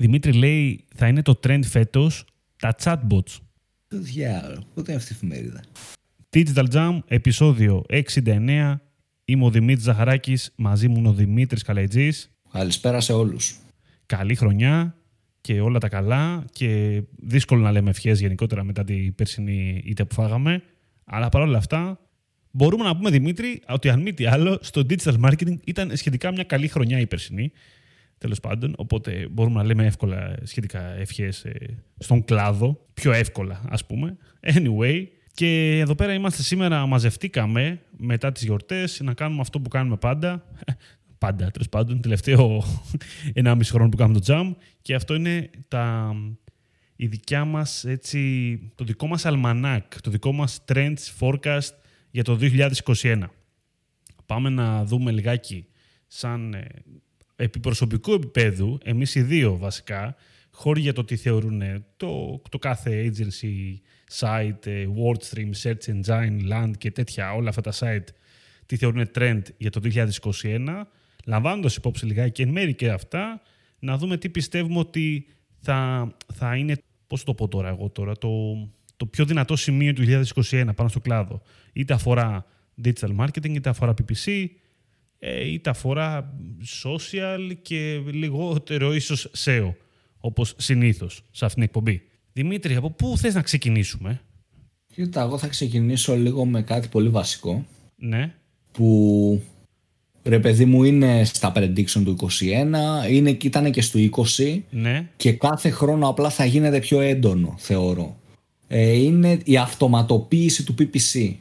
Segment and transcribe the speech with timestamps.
[0.00, 2.24] Δημήτρη λέει θα είναι το trend φέτος
[2.56, 3.40] τα chatbots.
[3.88, 5.62] Το διάλογο, πότε είναι αυτή η εφημερίδα;
[6.30, 8.80] Digital Jam, επεισόδιο 69.
[9.24, 12.30] Είμαι ο Δημήτρης Ζαχαράκης, μαζί μου είναι ο Δημήτρης Καλαϊτζής.
[12.52, 13.56] Καλησπέρα σε όλους.
[14.06, 14.96] Καλή χρονιά
[15.40, 20.14] και όλα τα καλά και δύσκολο να λέμε ευχές γενικότερα μετά την περσινή ήττα που
[20.14, 20.62] φάγαμε.
[21.04, 22.00] Αλλά παρόλα αυτά
[22.50, 26.44] μπορούμε να πούμε Δημήτρη ότι αν μη τι άλλο στο digital marketing ήταν σχετικά μια
[26.44, 27.52] καλή χρονιά η περσινή.
[28.18, 31.46] Τέλος πάντων, οπότε μπορούμε να λέμε εύκολα σχετικά ευχές
[31.98, 32.86] στον κλάδο.
[32.94, 34.16] Πιο εύκολα, ας πούμε.
[34.42, 35.06] Anyway,
[35.38, 40.44] και εδώ πέρα είμαστε σήμερα, μαζευτήκαμε μετά τις γιορτές να κάνουμε αυτό που κάνουμε πάντα.
[41.18, 42.64] Πάντα, τέλος πάντων, τελευταίο
[43.44, 44.54] 1,5 χρόνο που κάνουμε το jam.
[44.82, 46.14] Και αυτό είναι τα,
[46.96, 51.70] η δικιά μας, έτσι, το δικό μας αλμανάκ, το δικό μας trends forecast
[52.10, 52.38] για το
[53.02, 53.22] 2021.
[54.26, 55.66] Πάμε να δούμε λιγάκι
[56.06, 56.54] σαν
[57.38, 60.16] ε, επιπροσωπικού επίπεδου, εμείς οι δύο βασικά,
[60.50, 61.62] χώροι για το τι θεωρούν
[61.96, 63.76] το, το κάθε agency,
[64.18, 68.08] site, ε, WordStream, Search Engine, Land και τέτοια, όλα αυτά τα site,
[68.66, 69.80] τι θεωρούν trend για το
[70.42, 70.84] 2021,
[71.24, 73.42] λαμβάνοντας υπόψη λιγάκι και εν μέρη και αυτά,
[73.78, 75.26] να δούμε τι πιστεύουμε ότι
[75.58, 78.30] θα, θα είναι, πώς το πω τώρα εγώ τώρα, το,
[78.96, 81.42] το πιο δυνατό σημείο του 2021 πάνω στο κλάδο.
[81.72, 82.46] Είτε αφορά
[82.84, 84.46] digital marketing, είτε αφορά PPC, ε,
[85.20, 86.34] είτε αφορά
[86.82, 89.74] social και λιγότερο ίσως SEO,
[90.20, 92.02] όπως συνήθως σε αυτήν την εκπομπή.
[92.32, 94.20] Δημήτρη, από πού θες να ξεκινήσουμε;
[94.94, 97.66] Κοίτα, εγώ θα ξεκινήσω λίγο με κάτι πολύ βασικό.
[97.96, 98.34] Ναι.
[98.72, 99.42] Που
[100.24, 103.98] ρε παιδί μου είναι στα prediction του 21, είναι, ήταν και στο
[104.36, 105.08] 20 ναι.
[105.16, 108.16] και κάθε χρόνο απλά θα γίνεται πιο έντονο θεωρώ.
[108.68, 111.34] Ε, είναι η αυτοματοποίηση του PPC,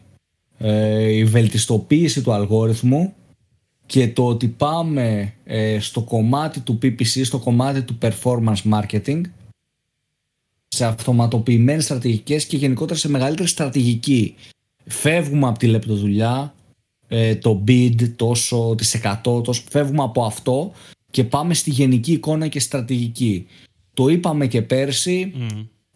[0.58, 3.14] ε, η βελτιστοποίηση του αλγόριθμου
[3.88, 9.22] και το ότι πάμε ε, στο κομμάτι του PPC, στο κομμάτι του performance marketing
[10.68, 14.36] σε αυτοματοποιημένες στρατηγικές και γενικότερα σε μεγαλύτερη στρατηγική.
[14.86, 16.54] Φεύγουμε από τη λεπτοδουλειά,
[17.08, 20.72] ε, το bid, τόσο τις 100, τόσο, φεύγουμε από αυτό
[21.12, 23.48] και πάμε στη γενική εικόνα και στρατηγική.
[23.94, 25.34] Το είπαμε και πέρσι,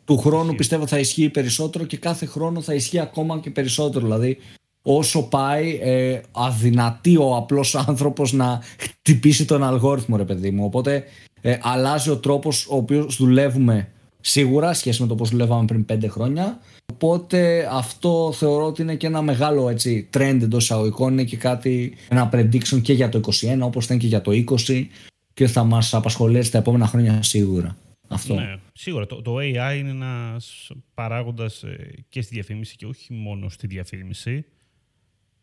[0.05, 4.05] του χρόνου πιστεύω θα ισχύει περισσότερο και κάθε χρόνο θα ισχύει ακόμα και περισσότερο.
[4.05, 4.37] Δηλαδή
[4.81, 10.65] όσο πάει ε, αδυνατεί ο απλός άνθρωπος να χτυπήσει τον αλγόριθμο ρε παιδί μου.
[10.65, 11.03] Οπότε
[11.41, 13.89] ε, αλλάζει ο τρόπος ο οποίος δουλεύουμε
[14.21, 16.59] σίγουρα σχέση με το πώς δουλεύαμε πριν πέντε χρόνια.
[16.93, 21.11] Οπότε αυτό θεωρώ ότι είναι και ένα μεγάλο έτσι, trend εντός εισαγωγικών.
[21.11, 24.31] Είναι και κάτι, ένα prediction και για το 2021 όπως ήταν και για το
[24.67, 24.85] 20
[25.33, 27.77] και θα μας απασχολήσει τα επόμενα χρόνια σίγουρα.
[28.07, 28.33] Αυτό.
[28.33, 29.05] Ναι, σίγουρα.
[29.05, 34.45] Το, το AI είναι ένας παράγοντας ε, και στη διαφήμιση και όχι μόνο στη διαφήμιση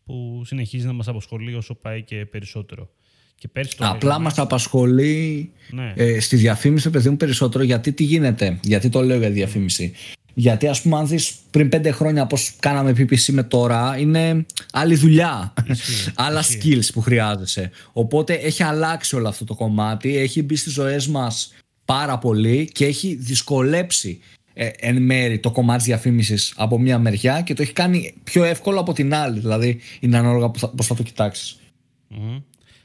[0.09, 2.89] που συνεχίζει να μας απασχολεί όσο πάει και περισσότερο.
[3.35, 4.23] Και πέρσι το Απλά λέγαμε...
[4.23, 5.93] μας απασχολεί Ναι.
[5.95, 9.93] ε, στη διαφήμιση παιδί μου περισσότερο γιατί τι γίνεται, γιατί το λέω για διαφήμιση.
[10.33, 14.95] Γιατί ας πούμε αν δεις πριν πέντε χρόνια πώς κάναμε PPC με τώρα είναι άλλη
[14.95, 16.59] δουλειά, Ισχύει, άλλα ισχύει.
[16.79, 17.71] skills που χρειάζεσαι.
[17.93, 21.53] Οπότε έχει αλλάξει όλο αυτό το κομμάτι, έχει μπει στις ζωές μας
[21.85, 24.19] πάρα πολύ και έχει δυσκολέψει
[24.61, 28.43] ε, εν μέρη το κομμάτι της διαφήμισης από μια μεριά και το έχει κάνει πιο
[28.43, 29.39] εύκολο από την άλλη.
[29.39, 31.59] Δηλαδή είναι ανάλογα που θα- πώς θα το κοιτάξεις.
[32.07, 32.37] Μμμ.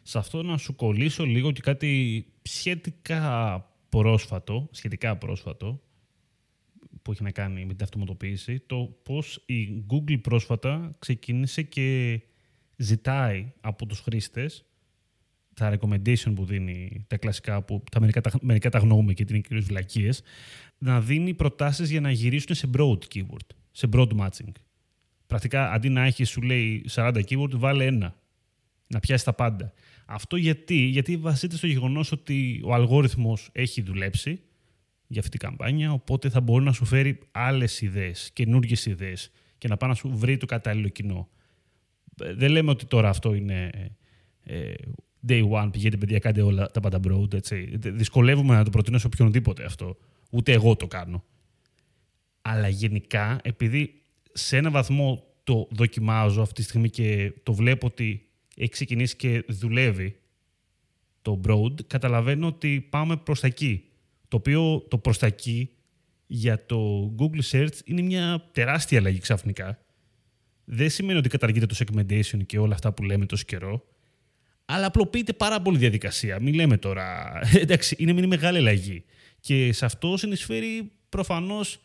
[0.03, 5.81] Σε αυτό να σου κολλήσω λίγο και κάτι σχετικά πρόσφατο, σχετικά πρόσφατο,
[7.03, 12.21] που έχει να κάνει με την αυτοματοποίηση, το πώς η Google πρόσφατα ξεκίνησε και
[12.77, 14.65] ζητάει από τους χρήστες
[15.55, 19.39] τα recommendation που δίνει, τα κλασικά που τα μερικά, τα, μερικά τα γνωρούμε και είναι
[19.39, 20.23] κυρίως βλακίες,
[20.85, 24.53] να δίνει προτάσεις για να γυρίσουν σε broad keyword, σε broad matching.
[25.27, 28.17] Πρακτικά, αντί να έχεις, σου λέει 40 keyword, βάλε ένα.
[28.87, 29.73] Να πιάσει τα πάντα.
[30.07, 34.41] Αυτό γιατί, γιατί βασίζεται στο γεγονός ότι ο αλγόριθμος έχει δουλέψει
[35.07, 39.69] για αυτή την καμπάνια, οπότε θα μπορεί να σου φέρει άλλες ιδέες, καινούργιες ιδέες και
[39.69, 41.29] να πάει να σου βρει το κατάλληλο κοινό.
[42.23, 43.71] Ε, Δεν λέμε ότι τώρα αυτό είναι
[44.43, 44.73] ε,
[45.29, 47.35] day one, πηγαίνετε παιδιά, κάντε όλα τα πάντα broad.
[47.35, 47.79] Έτσι.
[47.85, 49.97] Ε, Δυσκολεύομαι να το προτείνω σε οποιονδήποτε αυτό.
[50.35, 51.25] Ούτε εγώ το κάνω.
[52.43, 54.03] Αλλά γενικά, επειδή
[54.33, 59.45] σε ένα βαθμό το δοκιμάζω αυτή τη στιγμή και το βλέπω ότι έχει ξεκινήσει και
[59.49, 60.17] δουλεύει
[61.23, 63.85] το broad, καταλαβαίνω ότι πάμε προς τα εκεί.
[64.29, 65.71] Το οποίο το προς τα εκεί
[66.27, 69.79] για το Google Search είναι μια τεράστια αλλαγή ξαφνικά.
[70.65, 73.85] Δεν σημαίνει ότι καταργείται το segmentation και όλα αυτά που λέμε τόσο καιρό,
[74.65, 76.41] αλλά απλοποιείται πάρα πολύ η διαδικασία.
[76.41, 77.39] Μην λέμε τώρα.
[77.63, 79.05] Εντάξει, είναι μια μεγάλη αλλαγή.
[79.45, 81.79] Και σε αυτό συνεισφέρει προφανώς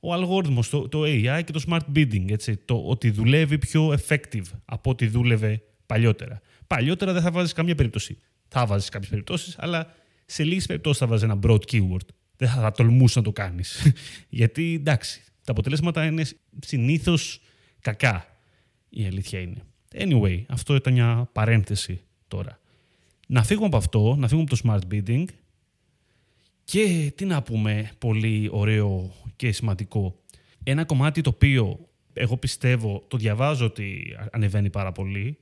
[0.00, 2.30] ο αλγόριθμος, το, το AI και το smart bidding.
[2.30, 6.40] Έτσι, το ότι δουλεύει πιο effective από ό,τι δούλευε παλιότερα.
[6.66, 8.18] Παλιότερα δεν θα βάζεις καμία περίπτωση.
[8.48, 9.94] Θα βάζεις κάποιες περιπτώσεις, αλλά
[10.26, 12.06] σε λίγες περιπτώσεις θα βάζεις ένα broad keyword.
[12.36, 13.92] Δεν θα, θα τολμούσες να το κάνεις.
[14.28, 16.24] Γιατί εντάξει, τα αποτελέσματα είναι
[16.58, 17.40] συνήθως
[17.80, 18.26] κακά.
[18.88, 19.62] Η αλήθεια είναι.
[19.94, 22.60] Anyway, αυτό ήταν μια παρένθεση τώρα.
[23.28, 25.24] Να φύγουμε από αυτό, να φύγουμε από το smart bidding
[26.66, 30.22] και τι να πούμε πολύ ωραίο και σημαντικό.
[30.64, 35.38] Ένα κομμάτι το οποίο εγώ πιστεύω, το διαβάζω ότι ανεβαίνει πάρα πολύ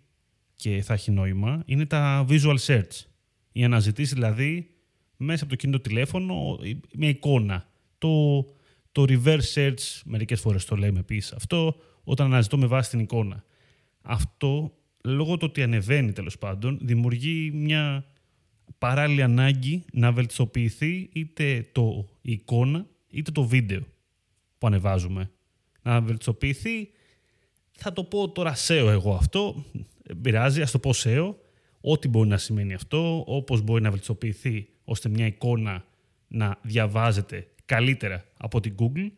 [0.56, 3.04] και θα έχει νόημα, είναι τα visual search.
[3.52, 4.70] Η αναζητήσει δηλαδή
[5.16, 6.58] μέσα από το κινητό τηλέφωνο
[6.94, 7.68] μια εικόνα.
[7.98, 8.42] Το,
[8.92, 13.44] το reverse search, μερικές φορές το λέμε επίσης αυτό, όταν αναζητώ με βάση την εικόνα.
[14.02, 14.74] Αυτό,
[15.04, 18.06] λόγω του ότι ανεβαίνει τέλος πάντων, δημιουργεί μια
[18.78, 23.80] παράλληλη ανάγκη να βελτιστοποιηθεί είτε το εικόνα είτε το βίντεο
[24.58, 25.30] που ανεβάζουμε.
[25.82, 26.90] Να βελτιστοποιηθεί,
[27.72, 29.64] θα το πω τώρα SEO εγώ αυτό,
[30.22, 31.34] πειράζει, ας το πω SEO,
[31.80, 35.84] ό,τι μπορεί να σημαίνει αυτό, όπως μπορεί να βελτιστοποιηθεί ώστε μια εικόνα
[36.28, 39.10] να διαβάζεται καλύτερα από την Google,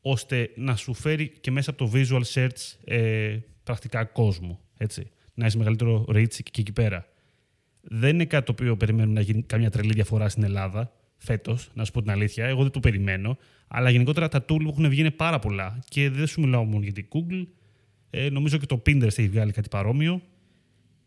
[0.00, 4.60] ώστε να σου φέρει και μέσα από το visual search ε, πρακτικά κόσμο.
[4.76, 5.10] Έτσι.
[5.34, 7.06] Να έχει μεγαλύτερο reach και εκεί πέρα.
[7.90, 11.84] Δεν είναι κάτι το οποίο περιμένουμε να γίνει καμιά τρελή διαφορά στην Ελλάδα φέτος, να
[11.84, 12.46] σου πω την αλήθεια.
[12.46, 13.38] Εγώ δεν το περιμένω.
[13.68, 15.78] Αλλά γενικότερα τα tool που έχουν βγει είναι πάρα πολλά.
[15.88, 17.46] Και δεν σου μιλάω μόνο για την Google.
[18.10, 20.22] Ε, νομίζω και το Pinterest έχει βγάλει κάτι παρόμοιο.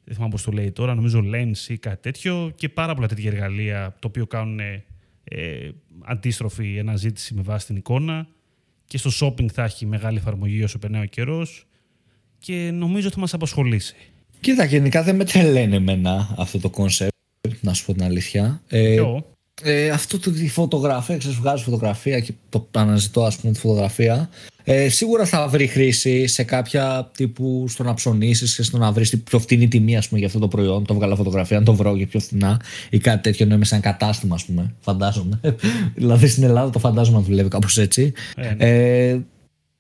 [0.04, 0.96] Δεν θυμάμαι πώς το λέει τώρα.
[0.96, 2.52] Νομίζω Lens ή κάτι τέτοιο.
[2.56, 4.60] Και πάρα πολλά τέτοια εργαλεία το οποίο κάνουν
[5.24, 8.28] ε, αντίστροφη αναζήτηση με βάση την εικόνα.
[8.86, 11.66] Και στο shopping θα έχει μεγάλη εφαρμογή όσο περνάει ο καιρός.
[12.40, 13.96] Και νομίζω ότι θα μας απασχολήσει.
[14.42, 17.14] Κοίτα, γενικά δεν με τρελαίνει εμένα αυτό το concept,
[17.60, 18.62] να σου πω την αλήθεια.
[18.70, 19.02] Ε,
[19.64, 24.30] ε, αυτό το τη φωτογραφία, ξέρεις, βγάζω φωτογραφία και το αναζητώ ας πούμε τη φωτογραφία.
[24.64, 29.10] Ε, σίγουρα θα βρει χρήση σε κάποια τύπου στο να ψωνίσεις και στο να βρεις
[29.10, 30.86] την πιο φτηνή τιμή ας πούμε, για αυτό το προϊόν.
[30.86, 33.76] Το βγάλω φωτογραφία, αν το βρω για πιο φθηνά ή κάτι τέτοιο ενώ είμαι σε
[33.76, 34.74] ένα κατάστημα, ας πούμε.
[34.80, 35.40] Φαντάζομαι.
[35.96, 38.14] δηλαδή στην Ελλάδα το φαντάζομαι να δουλεύει κάπως έτσι.
[38.36, 38.66] Ε, ναι.
[38.70, 39.20] ε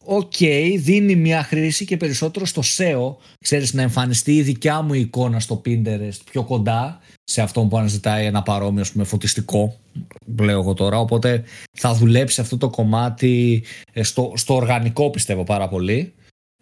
[0.03, 3.15] OK, okay, δίνει μια χρήση και περισσότερο στο SEO.
[3.39, 8.25] Ξέρεις, να εμφανιστεί η δικιά μου εικόνα στο Pinterest πιο κοντά σε αυτό που αναζητάει
[8.25, 9.77] ένα παρόμοιο με φωτιστικό,
[10.39, 10.99] λέω εγώ τώρα.
[10.99, 11.43] Οπότε
[11.77, 13.63] θα δουλέψει αυτό το κομμάτι
[13.93, 16.13] ε, στο, στο οργανικό πιστεύω πάρα πολύ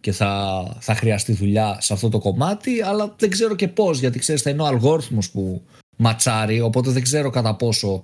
[0.02, 4.20] και θα, θα χρειαστεί δουλειά σε αυτό το κομμάτι, αλλά δεν ξέρω και πώς, γιατί
[4.20, 5.62] ξέρεις θα είναι ο αλγόριθμος που
[5.98, 8.04] ματσάρει, οπότε δεν ξέρω κατά πόσο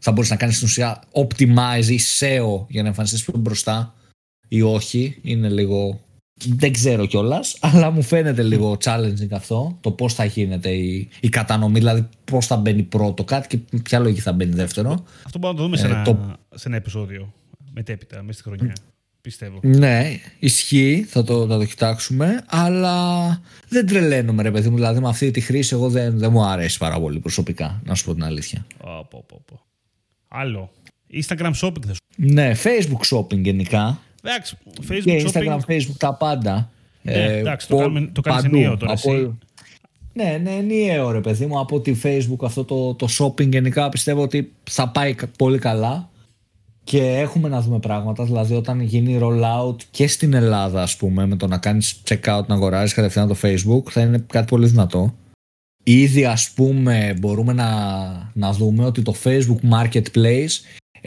[0.00, 3.94] θα μπορείς να κάνεις στην ουσία optimize ή SEO για να εμφανιστείς πιο μπροστά
[4.56, 5.18] ή όχι.
[5.22, 6.00] Είναι λίγο.
[6.46, 9.78] Δεν ξέρω κιόλας, αλλά μου φαίνεται λίγο challenging αυτό.
[9.80, 13.98] Το πώς θα γίνεται η, η κατανομή, δηλαδή πώς θα μπαίνει πρώτο κάτι και ποια
[13.98, 15.04] λογική θα μπαίνει δεύτερο.
[15.24, 16.36] Αυτό μπορούμε να το δούμε σε, ε, ένα, το...
[16.54, 17.32] σε ένα επεισόδιο
[17.72, 18.74] μετέπειτα, μέσα στη χρονιά.
[19.20, 19.58] Πιστεύω.
[19.62, 23.28] Ναι, ισχύει, θα το, θα το κοιτάξουμε, αλλά
[23.68, 24.74] δεν τρελαίνομαι ρε παιδί μου.
[24.74, 28.04] Δηλαδή με αυτή τη χρήση εγώ δεν, δεν μου αρέσει πάρα πολύ προσωπικά, να σου
[28.04, 28.66] πω την αλήθεια.
[28.78, 29.60] Πω, πω, πω.
[30.28, 30.70] Άλλο.
[31.12, 34.00] Instagram shopping θα σου Ναι, Facebook shopping γενικά.
[34.24, 34.56] Εντάξει,
[34.88, 36.70] Facebook, και Instagram, Facebook, τα πάντα.
[37.02, 39.14] Ναι, ε, εντάξει, το, κάνουμε, το κάνεις ενιαίο τώρα από...
[39.14, 39.38] εσύ.
[40.12, 41.58] Ναι, ναι, ενιαίο ρε παιδί μου.
[41.58, 46.08] Από τη Facebook αυτό το, το shopping γενικά πιστεύω ότι θα πάει πολύ καλά
[46.84, 48.24] και έχουμε να δούμε πράγματα.
[48.24, 52.46] Δηλαδή όταν γίνει rollout και στην Ελλάδα ας πούμε με το να κάνεις check out
[52.46, 55.14] να αγοράζεις κατευθείαν το Facebook θα είναι κάτι πολύ δυνατό.
[55.82, 57.70] Ήδη ας πούμε μπορούμε να,
[58.32, 60.54] να δούμε ότι το Facebook Marketplace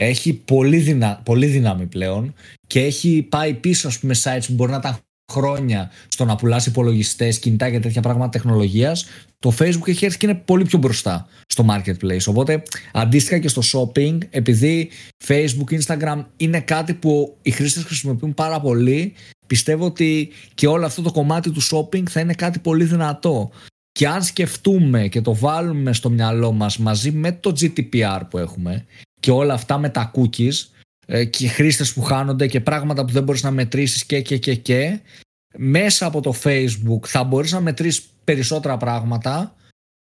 [0.00, 2.34] έχει πολύ, δυνα, πολύ δύναμη πλέον
[2.66, 4.98] και έχει πάει πίσω ας πούμε sites που μπορεί να ήταν
[5.32, 9.06] χρόνια στο να πουλάς υπολογιστές, κινητά και τέτοια πράγματα τεχνολογίας.
[9.38, 12.24] Το facebook έχει έρθει και είναι πολύ πιο μπροστά στο marketplace.
[12.26, 12.62] Οπότε
[12.92, 14.90] αντίστοιχα και στο shopping επειδή
[15.26, 19.12] facebook, instagram είναι κάτι που οι χρήστες χρησιμοποιούν πάρα πολύ
[19.46, 23.50] πιστεύω ότι και όλο αυτό το κομμάτι του shopping θα είναι κάτι πολύ δυνατό.
[23.92, 28.86] Και αν σκεφτούμε και το βάλουμε στο μυαλό μας μαζί με το GDPR που έχουμε
[29.20, 30.54] και όλα αυτά με τα cookies
[31.06, 34.54] ε, και χρήστες που χάνονται και πράγματα που δεν μπορείς να μετρήσεις και και και
[34.54, 35.00] και
[35.56, 39.54] μέσα από το facebook θα μπορείς να μετρήσεις περισσότερα πράγματα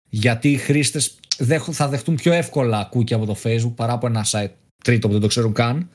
[0.09, 1.19] γιατί οι χρήστες
[1.71, 4.51] θα δεχτούν πιο εύκολα cookie από το facebook παρά από ένα site
[4.83, 5.89] τρίτο που δεν το ξέρουν καν.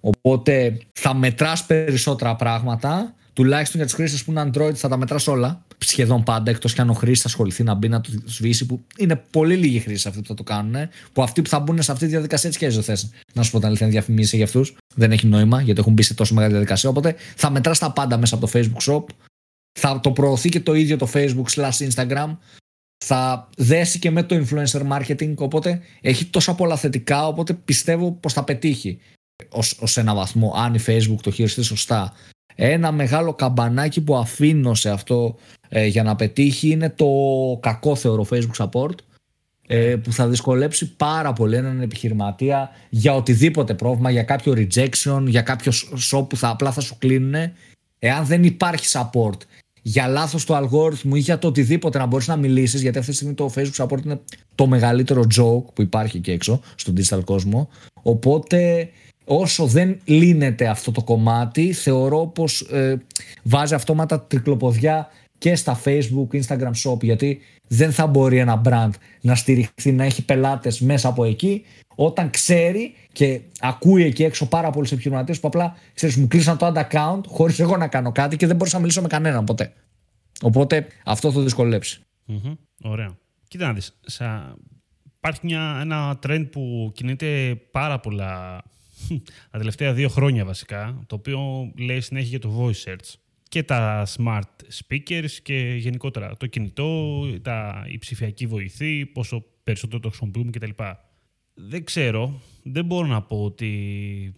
[0.00, 5.26] Οπότε θα μετράς περισσότερα πράγματα τουλάχιστον για τους χρήστες που είναι Android θα τα μετράς
[5.26, 8.84] όλα σχεδόν πάντα, εκτός κι αν ο χρήστη ασχοληθεί να μπει να το σβήσει, που
[8.98, 10.88] είναι πολύ λίγοι χρήστε αυτοί που θα το κάνουν.
[11.12, 13.50] Που αυτοί που θα μπουν σε αυτή τη διαδικασία έτσι και δεν θες να σου
[13.50, 14.76] πω την αλήθεια, διαφημίσει για αυτούς.
[14.94, 16.90] Δεν έχει νόημα γιατί έχουν μπει σε τόσο μεγάλη διαδικασία.
[16.90, 19.04] Οπότε θα μετράς τα πάντα μέσα από το Facebook Shop.
[19.78, 22.36] Θα το προωθεί και το ίδιο το Facebook slash Instagram.
[23.04, 25.34] Θα δέσει και με το influencer marketing.
[25.36, 27.26] Οπότε έχει τόσα πολλά θετικά.
[27.26, 28.98] Οπότε πιστεύω πως θα πετύχει
[29.78, 32.12] ως ένα βαθμό αν η Facebook το χειριστεί σωστά
[32.54, 35.36] ένα μεγάλο καμπανάκι που αφήνω σε αυτό
[35.76, 37.06] ε, για να πετύχει είναι το
[37.60, 38.94] κακό θεωρώ Facebook support.
[39.66, 45.42] ε, που θα δυσκολέψει πάρα πολύ έναν επιχειρηματία για οτιδήποτε πρόβλημα, για κάποιο rejection, για
[45.42, 45.72] κάποιο
[46.10, 47.52] shop που θα απλά θα σου κλείνουν.
[47.98, 49.38] Εάν δεν υπάρχει support
[49.82, 53.16] για λάθος του αλγόριθμου ή για το οτιδήποτε να μπορείς να μιλήσεις, γιατί αυτή τη
[53.16, 54.20] στιγμή το Facebook support είναι
[54.54, 57.68] το μεγαλύτερο joke που υπάρχει εκεί έξω στον digital κόσμο.
[58.02, 58.88] Οπότε
[59.24, 63.02] όσο δεν λύνεται αυτό το κομμάτι, θεωρώ πως ε,
[63.42, 65.08] βάζει αυτόματα τρικλοποδιά
[65.44, 70.24] και στα Facebook, Instagram Shop, γιατί δεν θα μπορεί ένα brand να στηριχθεί, να έχει
[70.24, 75.76] πελάτες μέσα από εκεί, όταν ξέρει και ακούει εκεί έξω πάρα πολλούς επιχειρηματίες που απλά
[75.94, 78.80] ξέρεις, μου κλείσαν το ad account χωρίς εγώ να κάνω κάτι και δεν μπορούσα να
[78.82, 79.72] μιλήσω με κανέναν ποτέ.
[80.42, 82.00] Οπότε αυτό θα δυσκολέψει.
[82.28, 82.56] Mm-hmm.
[82.82, 83.16] Ωραία.
[83.48, 84.56] Κοίτα να δεις, σα...
[85.16, 88.62] υπάρχει μια, ένα trend που κινείται πάρα πολλά
[89.50, 93.23] τα τελευταία δύο χρόνια βασικά, το οποίο λέει συνέχεια για το voice search
[93.54, 100.08] και τα smart speakers και γενικότερα το κινητό, τα, η ψηφιακή βοηθή, πόσο περισσότερο το
[100.08, 100.70] χρησιμοποιούμε κτλ.
[101.54, 104.34] Δεν ξέρω, δεν μπορώ να πω ότι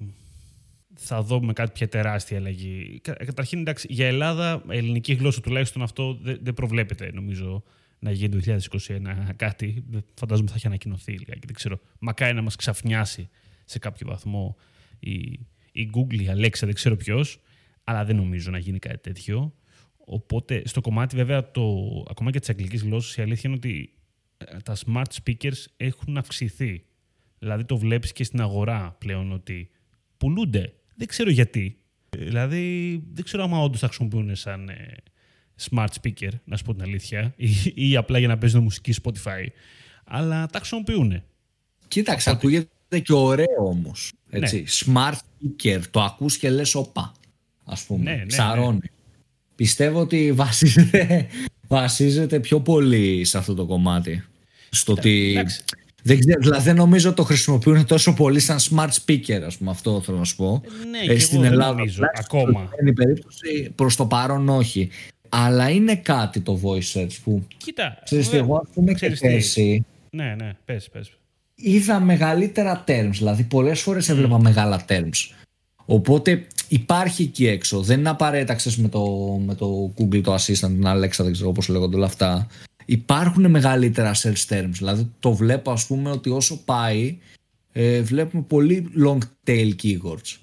[0.94, 3.00] θα δούμε κάποια τεράστια αλλαγή.
[3.02, 7.62] Καταρχήν, εντάξει, για Ελλάδα, ελληνική γλώσσα τουλάχιστον αυτό δεν, προβλέπεται νομίζω
[7.98, 9.84] να γίνει το 2021 κάτι.
[10.14, 11.80] Φαντάζομαι θα έχει ανακοινωθεί λίγα και δεν ξέρω.
[11.98, 13.28] Μακάρι να μας ξαφνιάσει
[13.64, 14.56] σε κάποιο βαθμό
[14.98, 15.12] η,
[15.72, 17.40] η Google, η Alexa, δεν ξέρω ποιος,
[17.88, 19.54] αλλά δεν νομίζω να γίνει κάτι τέτοιο.
[19.96, 21.62] Οπότε στο κομμάτι βέβαια το,
[22.10, 23.92] ακόμα και της αγγλικής γλώσσας, η αλήθεια είναι ότι
[24.38, 26.84] ε, τα smart speakers έχουν αυξηθεί.
[27.38, 29.70] Δηλαδή το βλέπεις και στην αγορά πλέον ότι
[30.16, 30.72] πουλούνται.
[30.94, 31.78] Δεν ξέρω γιατί.
[32.08, 34.94] Δηλαδή δεν ξέρω αν όντως τα χρησιμοποιούν σαν ε,
[35.70, 39.46] smart speaker, να σου πω την αλήθεια, ή, ή απλά για να παίζουν μουσική Spotify.
[40.04, 41.22] Αλλά τα χρησιμοποιούν.
[41.88, 44.12] Κοίταξε, ακούγεται και ωραίο όμως.
[44.30, 44.48] Ναι.
[44.84, 45.80] Smart speaker.
[45.90, 47.12] Το ακούς και λες όπα.
[47.66, 48.10] Α πούμε.
[48.10, 48.78] Ναι, ναι, Ψαρώνει.
[48.82, 48.90] Ναι.
[49.54, 51.26] Πιστεύω ότι βασίζεται,
[51.68, 54.24] βασίζεται πιο πολύ σε αυτό το κομμάτι.
[54.70, 55.38] Στο ότι.
[56.02, 59.70] Δεν, ξέρω, δηλαδή δεν νομίζω το χρησιμοποιούν τόσο πολύ σαν smart speaker, ας πούμε.
[59.70, 60.62] Αυτό θέλω να σου πω.
[60.90, 61.74] Ναι, ε, στην Ελλάδα.
[61.74, 62.70] Νομίζω, ακόμα.
[62.80, 64.88] Είναι περίπτωση προς το παρόν όχι.
[65.28, 67.46] Αλλά είναι κάτι το voice search που.
[67.56, 67.98] Κοίτα.
[68.04, 69.08] Ξέρεις τι, εγώ ας πούμε και
[70.10, 71.16] Ναι, ναι, πες, πες
[71.56, 75.34] είδα μεγαλύτερα terms, δηλαδή πολλές φορές έβλεπα μεγάλα terms.
[75.84, 77.80] Οπότε υπάρχει εκεί έξω.
[77.80, 79.04] Δεν είναι απαραίτητα με το,
[79.46, 82.46] με το Google, το Assistant, την Alexa, δεν ξέρω πώς λέγονται όλα αυτά.
[82.84, 84.70] Υπάρχουν μεγαλύτερα search terms.
[84.72, 87.18] Δηλαδή το βλέπω ας πούμε ότι όσο πάει
[87.72, 90.36] ε, βλέπουμε πολύ long tail keywords.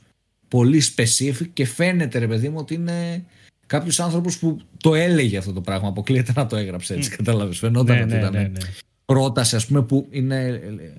[0.48, 3.26] Πολύ specific και φαίνεται ρε παιδί μου ότι είναι
[3.68, 5.88] κάποιος άνθρωπος που το έλεγε αυτό το πράγμα.
[5.88, 7.10] Αποκλείεται να το έγραψε έτσι.
[7.14, 7.16] Mm.
[7.18, 7.58] Κατάλαβες.
[7.58, 8.32] Φαινόταν ναι, ότι ναι, ήταν.
[8.32, 8.60] Ναι, ναι
[9.06, 10.94] πρόταση ας πούμε που είναι ε,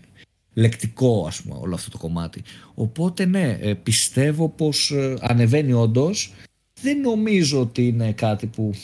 [0.55, 2.43] λεκτικό ας πούμε όλο αυτό το κομμάτι.
[2.75, 6.33] Οπότε ναι, ε, πιστεύω πως ε, ανεβαίνει όντως.
[6.81, 8.75] Δεν νομίζω ότι είναι κάτι που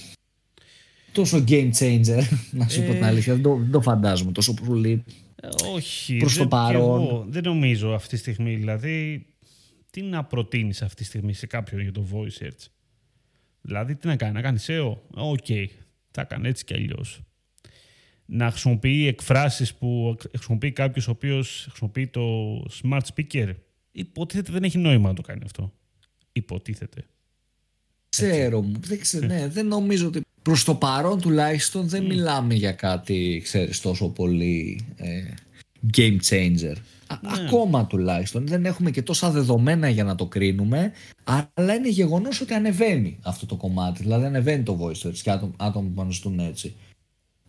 [1.13, 3.33] τόσο game changer, να σου πω την αλήθεια.
[3.33, 5.05] Δεν το, δεν το φαντάζομαι τόσο πολύ.
[5.75, 6.17] Όχι.
[6.17, 7.25] Προς το παρόν.
[7.29, 8.55] δεν νομίζω αυτή τη στιγμή.
[8.55, 9.27] Δηλαδή,
[9.91, 12.67] τι να προτείνεις αυτή τη στιγμή σε κάποιον για το voice search.
[13.61, 14.97] Δηλαδή, τι να κάνει, να κάνει SEO.
[15.11, 15.39] OK.
[15.49, 15.67] Okay.
[16.11, 17.21] Θα κάνει έτσι κι αλλιώς
[18.31, 22.23] να χρησιμοποιεί εκφράσεις που χρησιμοποιεί κάποιος ο οποίος χρησιμοποιεί το
[22.83, 23.55] smart speaker.
[23.93, 25.73] Υποτίθεται δεν έχει νόημα να το κάνει αυτό.
[26.33, 27.05] Υποτίθεται.
[28.09, 28.81] Ξέρω μου.
[28.81, 33.81] Δεν, ξέρω, ναι, δεν νομίζω ότι προς το παρόν τουλάχιστον δεν μιλάμε για κάτι ξέρεις
[33.81, 35.23] τόσο πολύ ε,
[35.97, 36.75] game changer.
[37.23, 37.31] Ναι.
[37.45, 40.93] Ακόμα τουλάχιστον δεν έχουμε και τόσα δεδομένα για να το κρίνουμε
[41.55, 45.53] αλλά είναι γεγονός ότι ανεβαίνει αυτό το κομμάτι δηλαδή ανεβαίνει το voice search και άτομα,
[45.57, 46.75] άτομα που πανωστούν έτσι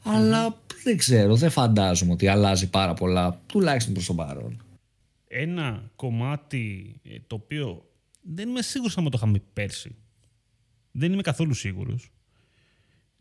[0.03, 4.63] αλλά δεν ξέρω, δεν φαντάζομαι ότι αλλάζει πάρα πολλά, τουλάχιστον προς το παρόν.
[5.27, 7.86] Ένα κομμάτι ε, το οποίο
[8.22, 9.96] δεν είμαι σίγουρος αν το είχαμε πέρσι.
[10.91, 12.12] Δεν είμαι καθόλου σίγουρος.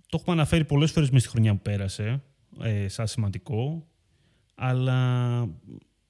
[0.09, 2.23] Το έχουμε αναφέρει πολλές φορές μέσα στη χρονιά που πέρασε,
[2.63, 3.87] ε, σαν σημαντικό,
[4.55, 5.49] αλλά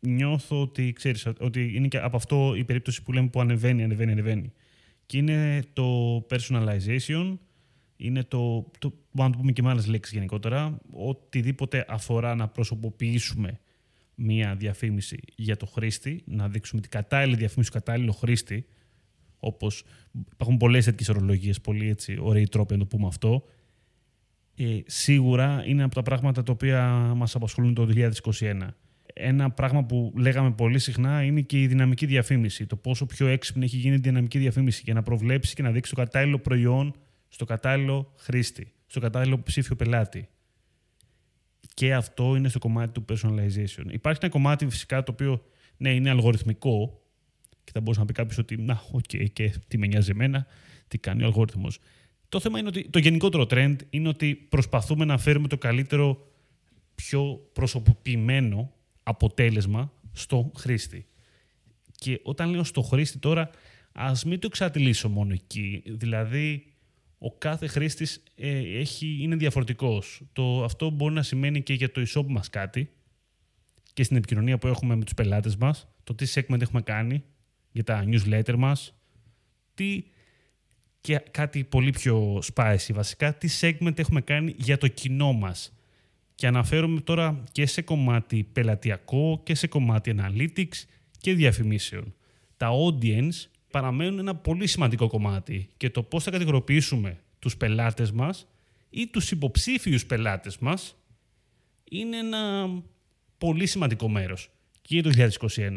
[0.01, 4.13] νιώθω ότι, ξέρεις, ότι είναι και από αυτό η περίπτωση που λέμε που ανεβαίνει, ανεβαίνει,
[4.13, 4.53] ανεβαίνει.
[5.07, 7.39] Και είναι το personalization,
[7.97, 13.61] είναι το, το να το πούμε και με άλλες λέξεις γενικότερα, οτιδήποτε αφορά να προσωποποιήσουμε
[14.15, 18.67] μία διαφήμιση για το χρήστη, να δείξουμε την κατάλληλη διαφήμιση του κατάλληλο χρήστη,
[19.41, 19.85] όπως
[20.33, 23.45] υπάρχουν πολλές τέτοιες ορολογίες, πολύ έτσι, ωραίοι τρόποι να το πούμε αυτό,
[24.57, 28.77] ε, σίγουρα είναι από τα πράγματα τα οποία μας απασχολούν το 2021.
[29.15, 32.67] Ένα πράγμα που λέγαμε πολύ συχνά είναι και η δυναμική διαφήμιση.
[32.67, 35.95] Το πόσο πιο έξυπνη έχει γίνει η δυναμική διαφήμιση για να προβλέψει και να δείξει
[35.95, 36.95] το κατάλληλο προϊόν
[37.29, 40.29] στο κατάλληλο χρήστη, στο κατάλληλο υποψήφιο πελάτη.
[41.75, 43.85] Και αυτό είναι στο κομμάτι του personalization.
[43.91, 45.45] Υπάρχει ένα κομμάτι φυσικά το οποίο
[45.77, 47.03] ναι, είναι αλγοριθμικό
[47.65, 50.47] και θα μπορούσε να πει κάποιος ότι να, OK, okay, και τι με νοιάζει εμένα,
[50.89, 51.79] τι κάνει ο αλγόριθμος.
[52.29, 56.27] Το θέμα είναι ότι το γενικότερο trend είναι ότι προσπαθούμε να φέρουμε το καλύτερο
[56.95, 61.07] πιο προσωποποιημένο αποτέλεσμα στο χρήστη.
[61.97, 63.51] Και όταν λέω στο χρήστη τώρα,
[63.93, 65.83] ας μην το εξατλήσω μόνο εκεί.
[65.87, 66.70] Δηλαδή,
[67.23, 70.23] ο κάθε χρήστης ε, έχει, είναι διαφορετικός.
[70.33, 72.91] Το, αυτό μπορεί να σημαίνει και για το e-shop μας κάτι
[73.93, 77.23] και στην επικοινωνία που έχουμε με τους πελάτες μας, το τι segment έχουμε κάνει
[77.71, 78.95] για τα newsletter μας,
[79.75, 80.05] τι
[81.01, 85.75] και κάτι πολύ πιο spicy βασικά, τι segment έχουμε κάνει για το κοινό μας.
[86.35, 90.85] Και αναφέρομαι τώρα και σε κομμάτι πελατειακό και σε κομμάτι analytics
[91.19, 92.15] και διαφημίσεων.
[92.57, 98.47] Τα audience παραμένουν ένα πολύ σημαντικό κομμάτι και το πώς θα κατηγοροποιήσουμε τους πελάτες μας
[98.91, 100.97] ή τους υποψήφιους πελάτες μας
[101.91, 102.69] είναι ένα
[103.39, 104.51] πολύ σημαντικό μέρος
[104.83, 105.11] και για το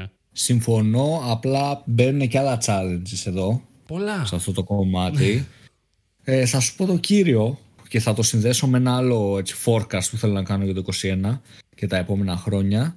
[0.04, 0.10] 2021.
[0.32, 3.62] Συμφωνώ, απλά μπαίνουν και άλλα challenges εδώ.
[3.88, 4.26] Πολλά.
[4.26, 5.48] Σε αυτό το κομμάτι.
[6.24, 10.10] ε, θα σου πω το κύριο και θα το συνδέσω με ένα άλλο έτσι, forecast
[10.10, 11.40] που θέλω να κάνω για το 2021
[11.76, 12.96] και τα επόμενα χρόνια.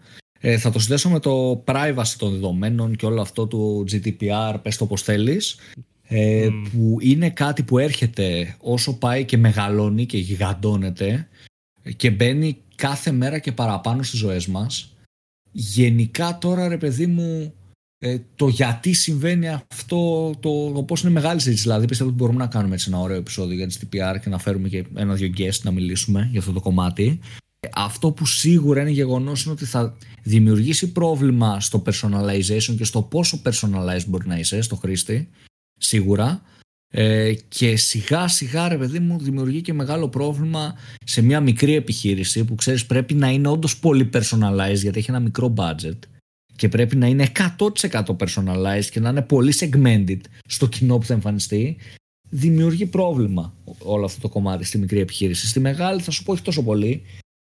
[0.49, 4.77] Ε, θα το συνδέσω με το privacy των δεδομένων και όλο αυτό του GDPR, πες
[4.77, 5.57] το πως θέλεις,
[6.03, 11.29] ε, που είναι κάτι που έρχεται όσο πάει και μεγαλώνει και γιγαντώνεται
[11.97, 14.97] και μπαίνει κάθε μέρα και παραπάνω στις ζωές μας.
[15.53, 17.55] Γενικά τώρα ρε παιδί μου
[17.99, 21.63] ε, το γιατί συμβαίνει αυτό, το, το πώς είναι μεγάλη συζήτηση.
[21.63, 24.39] Δηλαδή πιστεύω ότι μπορούμε να κάνουμε έτσι ένα ωραίο επεισόδιο για τη TPR και να
[24.39, 27.21] φέρουμε και ένα-δυο guest να μιλήσουμε για αυτό το κομμάτι.
[27.75, 33.41] Αυτό που σίγουρα είναι γεγονός είναι ότι θα δημιουργήσει πρόβλημα στο personalization και στο πόσο
[33.45, 35.29] personalized μπορεί να είσαι στο χρήστη,
[35.79, 36.43] σίγουρα.
[36.89, 42.45] Ε, και σιγά σιγά ρε παιδί μου δημιουργεί και μεγάλο πρόβλημα σε μια μικρή επιχείρηση
[42.45, 45.99] που ξέρεις πρέπει να είναι όντως πολύ personalized γιατί έχει ένα μικρό budget
[46.57, 51.15] και πρέπει να είναι 100% personalized και να είναι πολύ segmented στο κοινό που θα
[51.15, 51.77] εμφανιστεί
[52.29, 55.47] δημιουργεί πρόβλημα όλο αυτό το κομμάτι στη μικρή επιχείρηση.
[55.47, 57.03] Στη μεγάλη θα σου πω όχι τόσο πολύ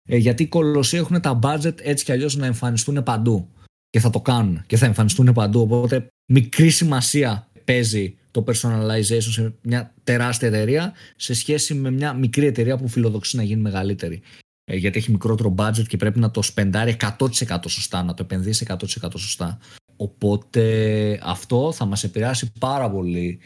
[0.10, 3.50] ε, γιατί οι κολοσσοί έχουν τα budget έτσι κι αλλιώς να εμφανιστούν παντού
[3.90, 9.54] και θα το κάνουν και θα εμφανιστούν παντού οπότε μικρή σημασία παίζει το personalization σε
[9.62, 14.22] μια τεράστια εταιρεία σε σχέση με μια μικρή εταιρεία που φιλοδοξεί να γίνει μεγαλύτερη.
[14.66, 18.66] Ε, γιατί έχει μικρότερο budget και πρέπει να το σπεντάρει 100% σωστά, να το επενδύσει
[18.70, 18.76] 100%
[19.16, 19.60] σωστά.
[19.96, 23.40] Οπότε αυτό θα μας επηρεάσει πάρα πολύ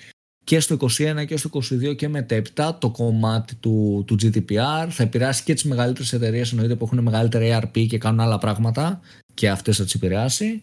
[0.47, 5.43] και στο 21 και στο 22 και μετέπειτα το κομμάτι του, του GDPR θα επηρεάσει
[5.43, 8.99] και τις μεγαλύτερες εταιρείες εννοείται που έχουν μεγαλύτερα ERP και κάνουν άλλα πράγματα
[9.33, 10.61] και αυτές θα τις επηρεάσει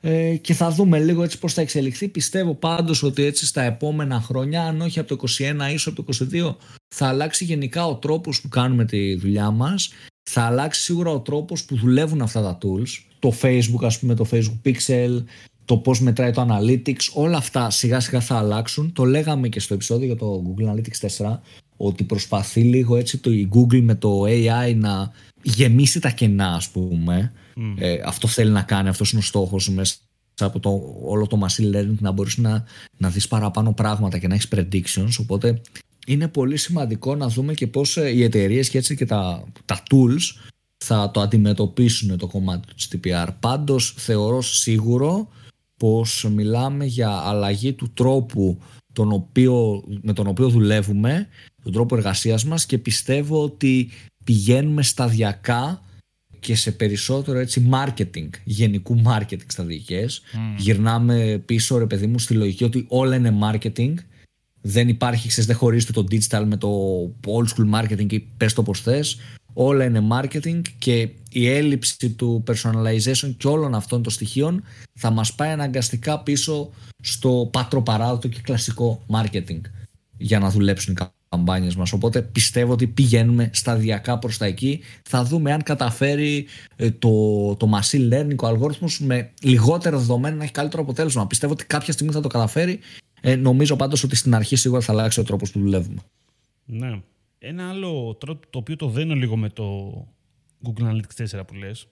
[0.00, 2.08] ε, και θα δούμε λίγο έτσι πώς θα εξελιχθεί.
[2.08, 6.26] Πιστεύω πάντως ότι έτσι στα επόμενα χρόνια, αν όχι από το 21 ίσως από το
[6.32, 6.56] 22,
[6.94, 9.92] θα αλλάξει γενικά ο τρόπος που κάνουμε τη δουλειά μας.
[10.30, 13.04] Θα αλλάξει σίγουρα ο τρόπος που δουλεύουν αυτά τα tools.
[13.18, 15.24] Το Facebook, ας πούμε, το Facebook Pixel,
[15.64, 18.92] το πώς μετράει το Analytics, όλα αυτά σιγά σιγά θα αλλάξουν.
[18.92, 21.38] Το λέγαμε και στο επεισόδιο για το Google Analytics 4,
[21.76, 25.10] ότι προσπαθεί λίγο έτσι το Google με το AI να
[25.42, 27.32] γεμίσει τα κενά ας πούμε
[27.78, 29.94] ε, αυτό θέλει να κάνει, αυτός είναι ο στόχος μέσα
[30.38, 32.64] από το, όλο το machine learning να μπορείς να,
[32.96, 35.60] να δεις παραπάνω πράγματα και να έχεις predictions οπότε
[36.06, 39.82] είναι πολύ σημαντικό να δούμε και πώς ε, οι εταιρείες και έτσι και τα, τα
[39.90, 40.50] tools
[40.84, 43.28] θα το αντιμετωπίσουν το κομμάτι του GDPR.
[43.40, 45.28] Πάντως θεωρώ σίγουρο
[45.82, 48.58] πως μιλάμε για αλλαγή του τρόπου
[48.92, 51.26] τον οποίο, με τον οποίο δουλεύουμε,
[51.62, 53.90] τον τρόπο εργασίας μας και πιστεύω ότι
[54.24, 55.82] πηγαίνουμε σταδιακά
[56.40, 60.20] και σε περισσότερο έτσι marketing, γενικού marketing σταδικές.
[60.20, 60.38] Mm.
[60.58, 63.94] Γυρνάμε πίσω ρε παιδί μου στη λογική ότι όλα είναι marketing.
[64.60, 68.62] Δεν υπάρχει, ξέρεις, δεν χωρίζεται το digital με το old school marketing και πες το
[68.62, 69.18] πως θες.
[69.52, 74.62] Όλα είναι marketing και η έλλειψη του personalization και όλων αυτών των στοιχείων
[74.98, 76.70] θα μας πάει αναγκαστικά πίσω
[77.02, 79.60] στο πατροπαράδοτο και κλασικό marketing
[80.16, 80.96] για να δουλέψουν
[81.28, 81.92] καμπάνιες μας.
[81.92, 84.80] Οπότε πιστεύω ότι πηγαίνουμε σταδιακά προς τα εκεί.
[85.02, 87.08] Θα δούμε αν καταφέρει ε, το,
[87.56, 91.26] το machine learning, ο αλγόριθμος με λιγότερα δεδομένα να έχει καλύτερο αποτέλεσμα.
[91.26, 92.78] Πιστεύω ότι κάποια στιγμή θα το καταφέρει.
[93.20, 96.00] Ε, νομίζω πάντως ότι στην αρχή σίγουρα θα αλλάξει ο τρόπος που δουλεύουμε.
[96.64, 97.00] Ναι.
[97.44, 99.94] Ένα άλλο τρόπο το οποίο το δένω λίγο με το
[100.64, 101.88] Google Analytics 4 που λες.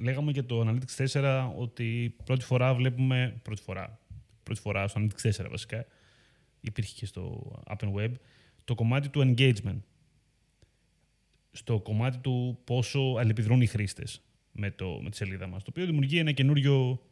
[0.00, 3.98] Λέγαμε για το Analytics 4 ότι πρώτη φορά βλέπουμε, πρώτη φορά,
[4.42, 5.86] πρώτη φορά στο Analytics 4 βασικά,
[6.60, 8.12] υπήρχε και στο Open Web,
[8.64, 9.78] το κομμάτι του engagement.
[11.50, 14.22] Στο κομμάτι του πόσο αλληλεπιδρούν οι χρήστες
[14.52, 15.62] με, με τη σελίδα μας.
[15.62, 17.02] Το οποίο δημιουργεί ένα καινούριο,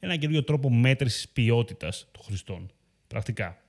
[0.00, 2.70] ένα καινούριο τρόπο μέτρησης ποιότητας των χρηστών.
[3.06, 3.62] Πρακτικά.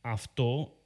[0.00, 0.77] Αυτό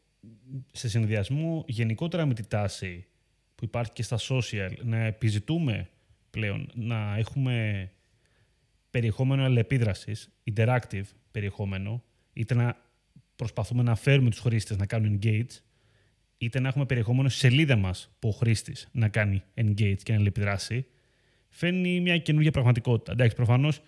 [0.73, 3.07] σε συνδυασμό γενικότερα με τη τάση
[3.55, 5.89] που υπάρχει και στα social να επιζητούμε
[6.31, 7.91] πλέον να έχουμε
[8.91, 12.77] περιεχόμενο αλληλεπίδρασης, interactive περιεχόμενο, είτε να
[13.37, 15.61] προσπαθούμε να φέρουμε τους χρήστες να κάνουν engage,
[16.39, 20.27] είτε να έχουμε περιεχόμενο στη σελίδα μας που ο χρήστης να κάνει engage και να
[20.27, 20.87] επιδράσει,
[21.49, 23.13] φέρνει μια καινούργια πραγματικότητα.
[23.13, 23.81] Εντάξει, προφανώς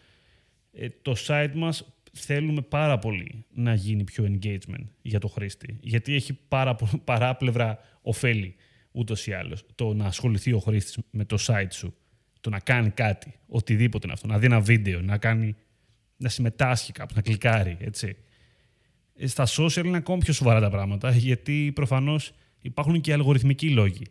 [0.73, 5.79] ε, το site μας θέλουμε πάρα πολύ να γίνει πιο engagement για το χρήστη.
[5.81, 8.55] Γιατί έχει πάρα, παράπλευρα ωφέλη
[8.93, 9.65] ούτως ή άλλως.
[9.75, 11.95] Το να ασχοληθεί ο χρήστης με το site σου,
[12.41, 15.55] το να κάνει κάτι, οτιδήποτε είναι αυτό, να δει ένα βίντεο, να, κάνει,
[16.17, 18.17] να συμμετάσχει κάπου, να κλικάρει, έτσι.
[19.15, 24.07] Ε, στα social είναι ακόμα πιο σοβαρά τα πράγματα, γιατί προφανώς υπάρχουν και αλγοριθμικοί λόγοι.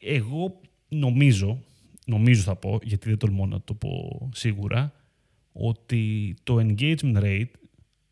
[0.00, 1.64] Εγώ νομίζω,
[2.06, 4.92] νομίζω θα πω, γιατί δεν τολμώ να το πω σίγουρα,
[5.56, 7.50] ότι το engagement rate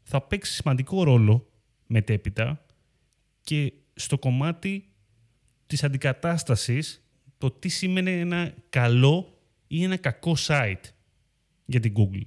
[0.02, 1.50] θα παίξει σημαντικό ρόλο
[1.86, 2.66] μετέπειτα
[3.40, 4.84] και στο κομμάτι
[5.66, 7.06] της αντικατάστασης
[7.38, 10.82] το τι σημαίνει ένα καλό ή ένα κακό site
[11.64, 12.26] για την Google.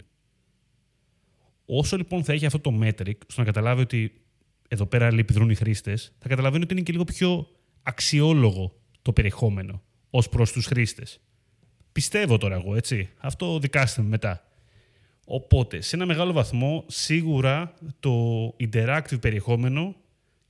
[1.65, 4.21] Όσο λοιπόν θα έχει αυτό το metric, στο να καταλάβει ότι
[4.67, 7.47] εδώ πέρα επιδρούν οι χρήστες, θα καταλαβαίνει ότι είναι και λίγο πιο
[7.83, 11.19] αξιόλογο το περιεχόμενο ως προς τους χρήστες.
[11.91, 13.09] Πιστεύω τώρα εγώ, έτσι.
[13.17, 14.47] Αυτό δικάστε με μετά.
[15.25, 19.95] Οπότε, σε ένα μεγάλο βαθμό, σίγουρα το interactive περιεχόμενο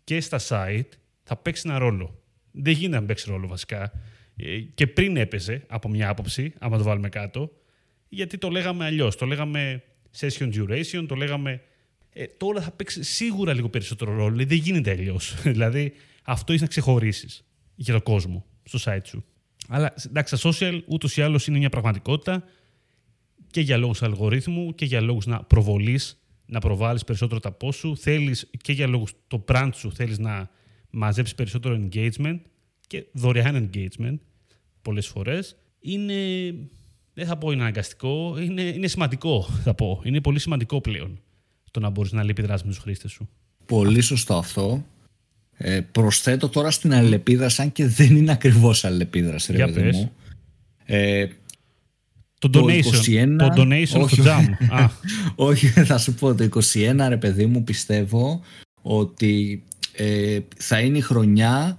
[0.04, 0.90] και στα site
[1.24, 2.22] θα παίξει ένα ρόλο.
[2.52, 3.92] Δεν γίνεται να παίξει ρόλο βασικά.
[4.36, 7.52] Ε, και πριν έπαιζε, από μια άποψη, άμα το βάλουμε κάτω,
[8.10, 9.16] γιατί το λέγαμε αλλιώς.
[9.16, 9.84] Το λέγαμε
[10.20, 11.62] session duration, το λέγαμε.
[12.14, 14.46] Ε, τώρα θα παίξει σίγουρα λίγο περισσότερο ρόλο.
[14.46, 15.36] Δεν γίνεται αλλιώς.
[15.44, 19.26] δηλαδή, αυτό έχει να ξεχωρίσεις για τον κόσμο στο site σου.
[19.68, 22.44] Αλλά εντάξει, τα social ούτως ή άλλως είναι μια πραγματικότητα
[23.56, 27.98] και για λόγους αλγορίθμου και για λόγους να προβολείς, να προβάλλεις περισσότερο τα post σου.
[27.98, 30.50] Θέλεις και για λόγους το brand σου θέλεις να
[30.90, 32.40] μαζέψεις περισσότερο engagement
[32.88, 34.18] και δωρεάν engagement
[34.82, 35.56] πολλές φορές.
[35.80, 36.14] Είναι,
[37.14, 40.02] δεν θα πω είναι αναγκαστικό, είναι, είναι σημαντικό θα πω.
[40.04, 41.20] Είναι πολύ σημαντικό πλέον
[41.72, 43.30] το να μπορείς να αλληλεπιδράσεις με τους χρήστες σου.
[43.66, 44.86] Πολύ σωστό αυτό.
[45.58, 50.12] Ε, προσθέτω τώρα στην αλληλεπίδραση, αν και δεν είναι ακριβώς αλληλεπίδραση, ρε παιδί μου.
[50.86, 51.28] Ε,
[52.50, 54.46] το donation, το, 21, το donation όχι, στο jam.
[55.50, 58.42] όχι, θα σου πω το 21 ρε παιδί μου πιστεύω
[58.82, 59.64] ότι
[59.96, 61.78] ε, θα είναι η χρονιά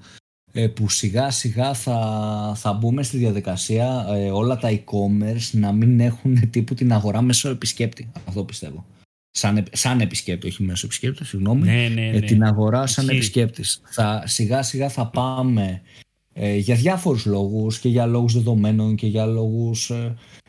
[0.52, 6.00] ε, που σιγά σιγά θα, θα μπούμε στη διαδικασία ε, όλα τα e-commerce να μην
[6.00, 8.10] έχουν τύπου την αγορά μέσω επισκέπτη.
[8.28, 8.86] Αυτό πιστεύω.
[9.30, 11.62] Σαν, σαν επισκέπτη, όχι μέσω επισκέπτη, συγγνώμη.
[11.62, 12.20] Ναι, ναι, ναι.
[12.20, 13.80] την αγορά σαν επισκέπτης.
[14.24, 15.82] σιγά σιγά θα πάμε
[16.58, 19.92] για διάφορους λόγους και για λόγους δεδομένων και για λόγους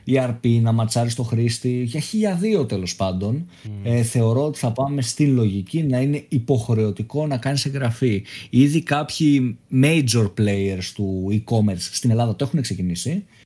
[0.08, 3.46] ERP, να ματσάρει το χρήστη, για χίλια δύο τέλος πάντων.
[3.64, 3.70] Mm.
[3.84, 8.24] Ε, θεωρώ ότι θα πάμε στη λογική να είναι υποχρεωτικό να κάνεις εγγραφή.
[8.50, 13.37] Ήδη κάποιοι major players του e-commerce στην Ελλάδα το έχουν ξεκινήσει ε,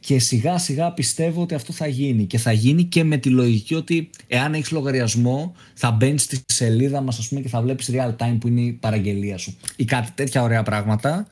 [0.00, 2.24] και σιγά σιγά πιστεύω ότι αυτό θα γίνει.
[2.24, 7.00] Και θα γίνει και με τη λογική ότι εάν έχεις λογαριασμό θα μπαίνεις στη σελίδα
[7.00, 9.56] μας ας πούμε και θα βλέπεις real time που είναι η παραγγελία σου.
[9.76, 11.26] Ή κάτι τέτοια ωραία πράγματα.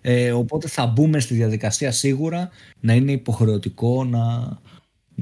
[0.00, 2.48] Ε, οπότε θα μπούμε στη διαδικασία σίγουρα
[2.80, 4.58] να είναι υποχρεωτικό να,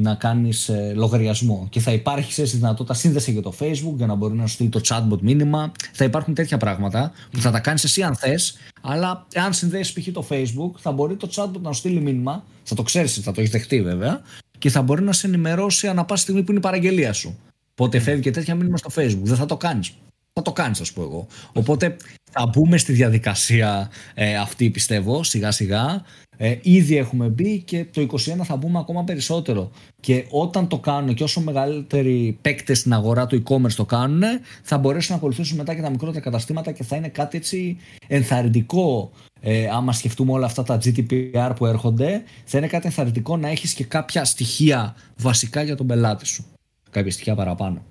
[0.01, 1.67] να κάνεις ε, λογαριασμό.
[1.71, 4.69] Και θα υπάρχει σε δυνατότητα σύνδεση για το facebook για να μπορεί να σου στείλει
[4.69, 5.73] το chatbot μήνυμα.
[5.93, 10.13] Θα υπάρχουν τέτοια πράγματα που θα τα κάνεις εσύ αν θες αλλά αν συνδέσεις π.χ.
[10.13, 12.45] το facebook θα μπορεί το chatbot να σου στείλει μήνυμα.
[12.63, 14.21] Θα το ξέρεις, θα το έχεις δεχτεί βέβαια
[14.59, 17.39] και θα μπορεί να σε ενημερώσει ανά πάση στιγμή που είναι η παραγγελία σου.
[17.75, 19.23] Πότε φεύγει και τέτοια μήνυμα στο facebook.
[19.23, 19.93] Δεν θα το κάνεις.
[20.33, 21.27] Θα το κάνεις ας πω εγώ.
[21.53, 21.97] Οπότε
[22.31, 26.03] θα μπούμε στη διαδικασία ε, αυτή πιστεύω σιγά σιγά
[26.41, 29.71] ε, ήδη έχουμε μπει και το 2021 θα μπούμε ακόμα περισσότερο.
[30.01, 34.23] Και όταν το κάνουν και όσο μεγαλύτεροι παίκτες στην αγορά του e-commerce το κάνουν,
[34.63, 39.11] θα μπορέσουν να ακολουθήσουν μετά και τα μικρότερα καταστήματα και θα είναι κάτι έτσι ενθαρρυντικό.
[39.41, 43.75] Ε, άμα σκεφτούμε όλα αυτά τα GDPR που έρχονται, θα είναι κάτι ενθαρρυντικό να έχεις
[43.75, 46.45] και κάποια στοιχεία βασικά για τον πελάτη σου.
[46.91, 47.83] Κάποια στοιχεία παραπάνω.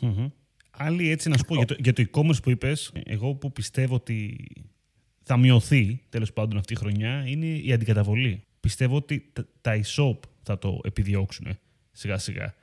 [0.00, 0.30] Mm-hmm.
[0.82, 3.94] Άλλη έτσι να σου πω για το, για το e-commerce που είπες, εγώ που πιστεύω
[3.94, 4.48] ότι
[5.22, 8.44] θα μειωθεί τέλος πάντων αυτή η χρονιά είναι η αντικαταβολή.
[8.60, 11.58] Πιστεύω ότι τα e-shop θα το επιδιώξουν
[11.92, 12.54] σιγά σιγά.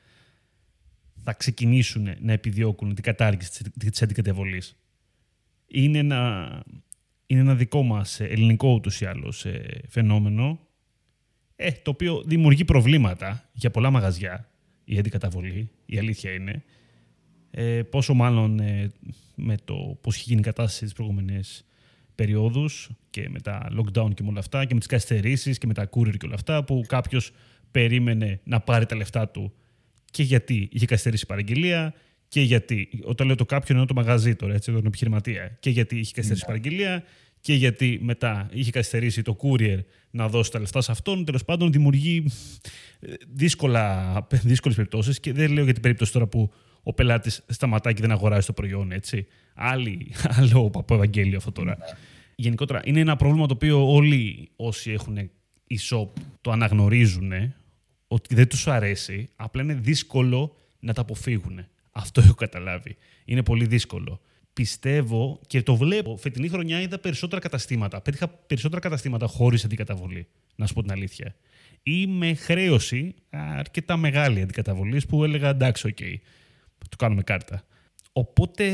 [1.23, 4.75] Θα ξεκινήσουν να επιδιώκουν την κατάργηση της αντικαταβολής.
[5.67, 6.63] Είναι ένα,
[7.25, 10.59] είναι ένα δικό μας ελληνικό ούτως ή άλλως ε, φαινόμενο
[11.55, 14.49] ε, το οποίο δημιουργεί προβλήματα για πολλά μαγαζιά
[14.83, 16.63] η αντικαταβολή, η αλήθεια είναι.
[17.51, 18.91] Ε, πόσο μάλλον ε,
[19.35, 21.65] με το πώς έχει γίνει η κατάσταση τις προηγούμενες
[22.15, 25.73] περιόδους και με τα lockdown και με όλα αυτά και με τις καθυστερήσεις και με
[25.73, 27.31] τα courier και όλα αυτά που κάποιος
[27.71, 29.53] περίμενε να πάρει τα λεφτά του
[30.11, 31.93] και γιατί είχε καθυστερήσει η παραγγελία
[32.27, 35.95] και γιατί, όταν λέω το κάποιον εννοώ το μαγαζί τώρα, έτσι, τον επιχειρηματία, και γιατί
[35.95, 36.59] είχε καθυστερήσει η ναι.
[36.59, 37.03] παραγγελία
[37.41, 39.79] και γιατί μετά είχε καθυστερήσει το courier
[40.11, 42.25] να δώσει τα λεφτά σε αυτόν, τέλος πάντων δημιουργεί
[43.33, 46.51] δύσκολα, δύσκολες περιπτώσεις και δεν λέω για την περίπτωση τώρα που
[46.87, 49.27] ο πελάτης σταματάει και δεν αγοράζει το προϊόν, έτσι.
[49.53, 51.77] Άλλη, άλλο παπό Ευαγγέλιο αυτό τώρα.
[51.79, 51.85] Ναι.
[52.35, 55.29] Γενικότερα, είναι ένα πρόβλημα το οποίο όλοι όσοι έχουν
[55.69, 56.07] e-shop
[56.41, 57.31] το αναγνωρίζουν
[58.07, 61.65] ότι δεν τους αρέσει, απλά είναι δύσκολο να τα αποφύγουν.
[61.91, 62.95] Αυτό έχω καταλάβει.
[63.25, 64.21] Είναι πολύ δύσκολο.
[64.53, 66.17] Πιστεύω και το βλέπω.
[66.17, 68.01] Φετινή χρονιά είδα περισσότερα καταστήματα.
[68.01, 71.35] Πέτυχα περισσότερα καταστήματα χωρίς αντικαταβολή, να σου πω την αλήθεια.
[71.83, 76.15] Ή με χρέωση αρκετά μεγάλη αντικαταβολής που έλεγα εντάξει, OK, okay,
[76.89, 77.63] το κάνουμε κάρτα.
[78.11, 78.65] Οπότε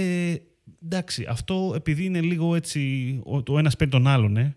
[0.83, 4.55] εντάξει, αυτό επειδή είναι λίγο έτσι, το ένας παίρνει τον άλλον, ε,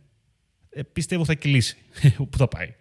[0.93, 1.77] πιστεύω θα κυλήσει.
[2.31, 2.75] Πού θα πάει.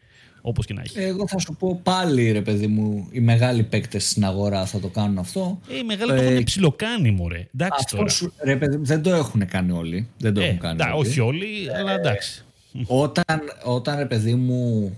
[0.47, 0.99] Όπως και να έχει.
[0.99, 4.88] Εγώ θα σου πω πάλι, ρε παιδί μου, οι μεγάλοι παίκτες στην αγορά θα το
[4.88, 5.60] κάνουν αυτό.
[5.69, 7.47] Ε, οι μεγάλοι ε, το έχουν ψιλοκάνει, μωρέ.
[7.54, 8.10] Εντάξει τώρα.
[8.10, 10.10] Σου, ρε παιδί, δεν το έχουν κάνει όλοι.
[10.17, 10.82] Δεν το ε, έχουν κάνει.
[10.82, 11.08] όλοι.
[11.08, 12.45] Όχι όλοι, αλλά εντάξει.
[12.88, 14.91] Όταν, όταν ρε παιδί μου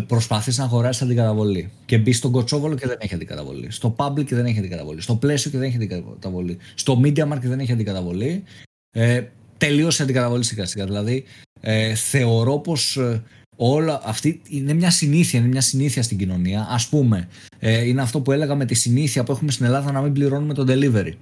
[0.00, 3.70] προσπαθεί να αγοράσει αντικαταβολή και μπει στον Κοτσόβολο και δεν έχει αντικαταβολή.
[3.70, 5.00] Στο Public και δεν έχει αντικαταβολή.
[5.00, 6.58] Στο Πλαίσιο και δεν έχει αντικαταβολή.
[6.74, 8.42] Στο Media Market και δεν έχει αντικαταβολή.
[8.90, 9.22] Ε,
[9.58, 10.84] τελείωσε αντικαταβολή σιγά σιγά.
[10.84, 11.24] Δηλαδή,
[11.60, 13.22] ε, θεωρώ πως ε,
[13.56, 16.60] όλα αυτή είναι μια συνήθεια, είναι μια συνήθεια στην κοινωνία.
[16.60, 17.28] Α πούμε,
[17.58, 20.54] ε, είναι αυτό που έλεγα με τη συνήθεια που έχουμε στην Ελλάδα να μην πληρώνουμε
[20.54, 21.12] το delivery.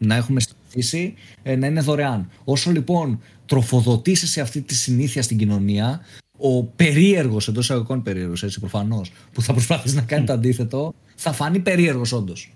[0.00, 2.30] Να έχουμε συνηθίσει ε, να είναι δωρεάν.
[2.44, 6.00] Όσο λοιπόν τροφοδοτήσεις σε αυτή τη συνήθεια στην κοινωνία,
[6.38, 11.32] ο περίεργος, εντός εισαγωγικών περίεργος, έτσι προφανώς, που θα προσπαθήσει να κάνει το αντίθετο, θα
[11.32, 12.52] φανεί περίεργος όντως.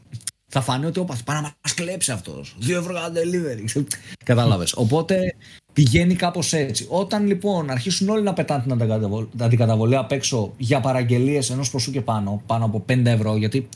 [0.54, 2.56] Θα φανεί ότι όπα, πάει να μας κλέψει αυτός.
[2.58, 3.82] Δύο ευρώ για delivery.
[4.24, 4.72] Κατάλαβες.
[4.76, 5.34] Οπότε
[5.72, 6.86] πηγαίνει κάπως έτσι.
[6.88, 12.00] Όταν λοιπόν αρχίσουν όλοι να πετάνε την αντικαταβολή απ' έξω για παραγγελίες ενός ποσού και
[12.00, 13.68] πάνω, πάνω από 5 ευρώ, γιατί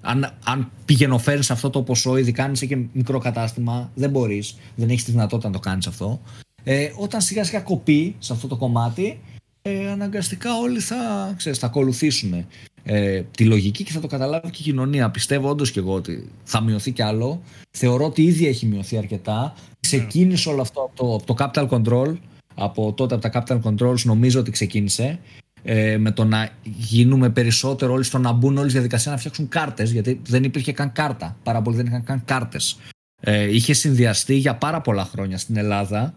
[0.00, 4.88] αν, αν πηγαινοφέρεις αυτό το ποσό, ειδικά αν είσαι και μικρό κατάστημα, δεν μπορείς, δεν
[4.88, 6.20] έχεις τη δυνατότητα να το κάνεις αυτό.
[6.64, 9.20] Ε, όταν σιγά σιγά κοπεί σε αυτό το κομμάτι,
[9.62, 12.46] ε, αναγκαστικά όλοι θα, ξέρεις, θα ακολουθήσουν
[12.84, 15.10] ε, τη λογική και θα το καταλάβει και η κοινωνία.
[15.10, 17.42] Πιστεύω όντως και εγώ ότι θα μειωθεί κι άλλο.
[17.70, 19.54] Θεωρώ ότι ήδη έχει μειωθεί αρκετά.
[19.80, 22.16] Ξεκίνησε όλο αυτό από το, το Capital Control.
[22.54, 25.18] Από τότε από τα Capital Controls νομίζω ότι ξεκίνησε.
[25.64, 29.48] Ε, με το να γίνουμε περισσότερο όλοι στο να μπουν όλοι στη διαδικασία να φτιάξουν
[29.48, 31.36] κάρτες, γιατί δεν υπήρχε καν κάρτα.
[31.42, 32.78] Πάρα πολλοί δεν είχαν καν κάρτες.
[33.20, 36.14] Ε, είχε συνδυαστεί για πάρα πολλά χρόνια στην Ελλάδα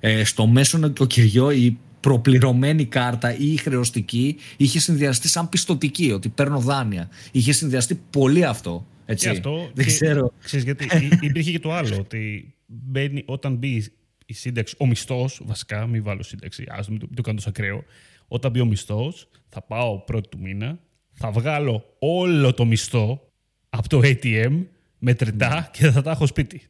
[0.00, 1.78] ε, στο μέσο νοικοκυριό η
[2.08, 7.08] προπληρωμένη κάρτα ή η χρεωστική είχε συνδυαστεί σαν πιστοτική, ότι παίρνω δάνεια.
[7.32, 8.86] Είχε συνδυαστεί πολύ αυτό.
[9.04, 9.24] Έτσι.
[9.24, 9.70] Και αυτό.
[9.74, 10.32] Δεν ξέρω.
[10.44, 10.88] Ξέρεις, γιατί
[11.20, 13.84] υπήρχε και το άλλο, ότι μπαίνει, όταν μπει
[14.26, 17.84] η σύνταξη, ο μισθός, βασικά, μην βάλω σύνταξη, ας μην το, το κάνω τόσο ακραίο.
[18.28, 20.78] Όταν μπει ο μισθός, θα πάω πρώτη του μήνα,
[21.12, 23.30] θα βγάλω όλο το μισθό
[23.68, 24.64] από το ATM
[24.98, 25.68] μετρητά ναι.
[25.72, 26.62] και θα τα έχω σπίτι.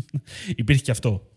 [0.56, 1.31] Υπήρχε και αυτό.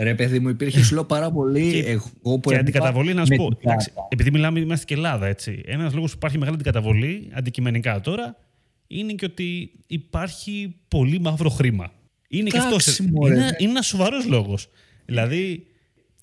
[0.00, 1.70] Ρε παιδί μου, υπήρχε σου λέω πάρα πολύ.
[1.70, 3.48] Και, εγώ που και αντικαταβολή, να σου πω.
[3.60, 5.62] Εντάξει, επειδή μιλάμε, είμαστε και Ελλάδα, έτσι.
[5.66, 8.36] Ένας λόγος που υπάρχει μεγάλη αντικαταβολή, αντικειμενικά τώρα,
[8.86, 11.92] είναι και ότι υπάρχει πολύ μαύρο χρήμα.
[12.28, 12.98] Είναι και αυτός.
[12.98, 14.68] Είναι, είναι ένας σοβαρός λόγος.
[15.04, 15.66] Δηλαδή,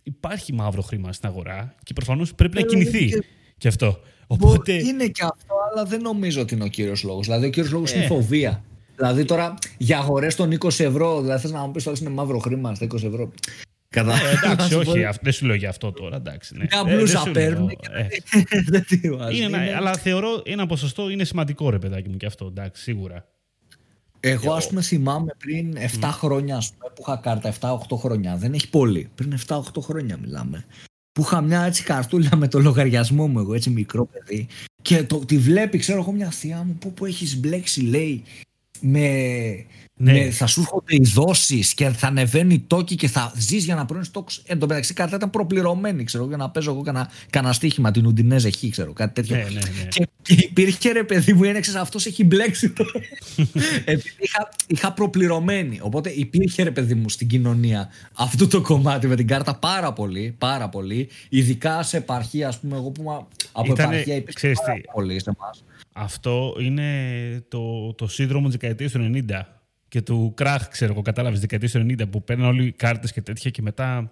[0.04, 3.24] υπάρχει μαύρο χρήμα στην αγορά και προφανώς πρέπει να ε, κινηθεί και...
[3.58, 4.00] και αυτό.
[4.28, 4.74] Οπότε...
[4.74, 7.26] Είναι και αυτό, αλλά δεν νομίζω ότι είναι ο κύριος λόγος.
[7.26, 8.08] Δηλαδή, ο κύριος λόγος είναι η ε.
[8.08, 8.64] φοβία.
[8.96, 12.40] Δηλαδή τώρα για αγορές των 20 ευρώ, δηλαδή θες να μου πεις ότι είναι μαύρο
[12.40, 13.32] χρήμα στα 20 ευρώ.
[13.96, 14.14] Κατά...
[14.14, 16.16] Ε, εντάξει, όχι, δεν σου λέω για αυτό τώρα.
[16.16, 16.66] Εντάξει, ναι.
[16.72, 17.72] Μια μπλούζα παίρνουν.
[19.78, 22.46] Αλλά θεωρώ ένα ποσοστό είναι σημαντικό, ρε παιδάκι μου, και αυτό.
[22.46, 23.26] Εντάξει, σίγουρα.
[24.20, 27.54] Εγώ, ας πούμε, θυμάμαι πριν 7 χρόνια ας πούμε, που είχα κάρτα,
[27.94, 28.36] 7-8 χρόνια.
[28.36, 29.10] Δεν έχει πολύ.
[29.16, 30.66] Πριν 7-8 χρόνια μιλάμε.
[31.12, 34.48] Που είχα μια έτσι καρτούλα με το λογαριασμό μου, εγώ έτσι μικρό παιδί.
[34.82, 38.24] Και το, τη βλέπει, ξέρω εγώ, μια θεία μου που, που έχεις μπλέξει, λέει,
[38.88, 39.66] με
[39.98, 40.12] ναι.
[40.12, 43.76] Με, θα σου έρχονται οι δόσεις και θα ανεβαίνει η τόκη και θα ζεις για
[43.76, 44.28] να πρώνει τόκο.
[44.46, 47.92] Εν τω μεταξύ, η κάρτα ήταν προπληρωμένη, ξέρω, για να παίζω εγώ κανένα, κανένα στοίχημα,
[47.92, 49.36] την Ουντινέζε Χ, ξέρω, κάτι τέτοιο.
[49.36, 49.88] Ναι, ναι, ναι.
[49.90, 52.86] Και, και υπήρχε ρε παιδί μου, ένεξε αυτός έχει μπλέξει το.
[53.86, 55.80] Επειδή είχα, είχα προπληρωμένη.
[55.82, 60.36] Οπότε υπήρχε ρε παιδί μου στην κοινωνία αυτό το κομμάτι με την κάρτα πάρα πολύ.
[60.38, 61.10] Πάρα πολύ.
[61.30, 65.64] Ειδικά σε επαρχία, ας πούμε, εγώ που από Ήτανε, επαρχία υπήρχε πάρα πολύ σε εμάς.
[65.98, 66.90] Αυτό είναι
[67.48, 69.42] το, το σύνδρομο της δεκαετίας του 90
[69.88, 73.22] και του κράχ, ξέρω εγώ, κατάλαβες δεκαετίας του 90 που παίρνουν όλοι οι κάρτες και
[73.22, 74.12] τέτοια και μετά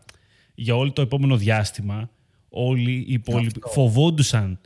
[0.53, 2.09] για όλο το επόμενο διάστημα
[2.49, 4.59] όλοι οι υπόλοιποι φοβόντουσαν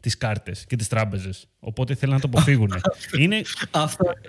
[0.00, 1.48] τις κάρτες και τις τράπεζες.
[1.58, 2.72] Οπότε θέλουν να το αποφύγουν.
[3.18, 3.42] είναι,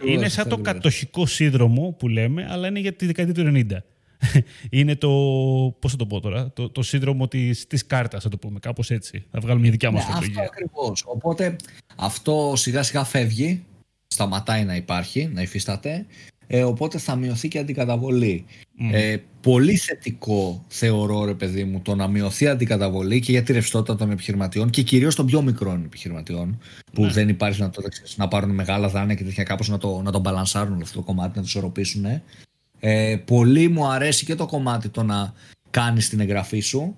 [0.08, 3.77] είναι σαν το κατοχικό σύνδρομο που λέμε, αλλά είναι για τη δεκαετία του 90.
[4.70, 5.10] είναι το.
[5.80, 8.92] Πώς θα το πω τώρα, το, το σύνδρομο της της κάρτας, θα το πούμε, κάπως
[8.92, 9.26] έτσι.
[9.32, 11.04] Θα βγάλουμε μια δικιά μας ναι, Αυτό ακριβώς.
[11.08, 11.56] Οπότε
[11.96, 13.64] αυτό σιγά σιγά φεύγει,
[14.08, 16.06] σταματάει να υπάρχει, να υφίσταται.
[16.48, 18.46] Ε, οπότε θα μειωθεί και αντικαταβολή.
[18.92, 23.96] Ε, πολύ θετικό θεωρώ ρε παιδί μου το να μειωθεί αντικαταβολή και για τη ρευστότητα
[23.96, 26.60] των επιχειρηματιών και κυρίως των πιο μικρών επιχειρηματιών
[26.94, 27.12] που ναι.
[27.12, 27.82] δεν υπάρχει να, το,
[28.16, 31.30] να πάρουν μεγάλα δάνεια και τέτοια κάπως να το, να το μπαλανσάρουν αυτό το κομμάτι,
[31.36, 32.06] να το ισορροπήσουν.
[32.86, 35.34] Ε, πολύ μου αρέσει και το κομμάτι το να
[35.69, 36.98] κάνεις την εγγραφή σου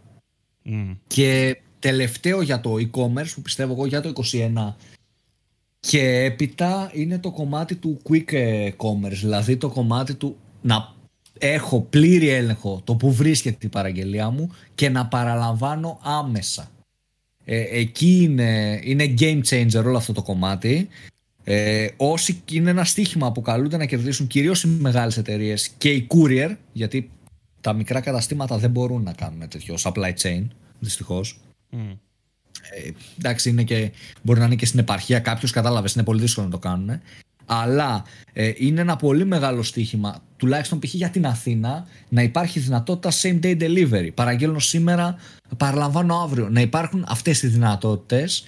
[1.08, 4.74] και τελευταίο για το e-commerce που πιστεύω εγώ για το 21
[5.80, 8.34] και έπειτα είναι το κομμάτι του quick
[8.78, 10.94] commerce, δηλαδή το κομμάτι του να
[11.40, 16.72] έχω πλήρη έλεγχο το που βρίσκεται η παραγγελία μου και να παραλαμβάνω άμεσα.
[17.46, 20.88] Ε, εκεί είναι, είναι game changer όλο αυτό το κομμάτι.
[21.48, 26.08] Ε, όσοι είναι ένα στίχημα που καλούνται να κερδίσουν κυρίως οι μεγάλες εταιρείες και οι
[26.10, 27.10] courier, γιατί
[27.62, 30.48] τα μικρά καταστήματα δεν μπορούν να κάνουν τέτοιο supply chain,
[30.80, 31.40] δυστυχώς.
[31.72, 31.98] Mm.
[32.72, 36.46] Ε, εντάξει, είναι και, μπορεί να είναι και στην επαρχία κάποιος, κατάλαβες, είναι πολύ δύσκολο
[36.46, 37.00] να το κάνουν.
[37.46, 38.04] Αλλά
[38.34, 40.94] ε, είναι ένα πολύ μεγάλο στοίχημα, τουλάχιστον π.χ.
[40.94, 44.10] για την Αθήνα, να υπάρχει δυνατότητα same day delivery.
[44.14, 45.16] Παραγγέλνω σήμερα,
[45.58, 46.50] παραλαμβάνω αύριο.
[46.50, 48.46] Να υπάρχουν αυτές οι δυνατότητες.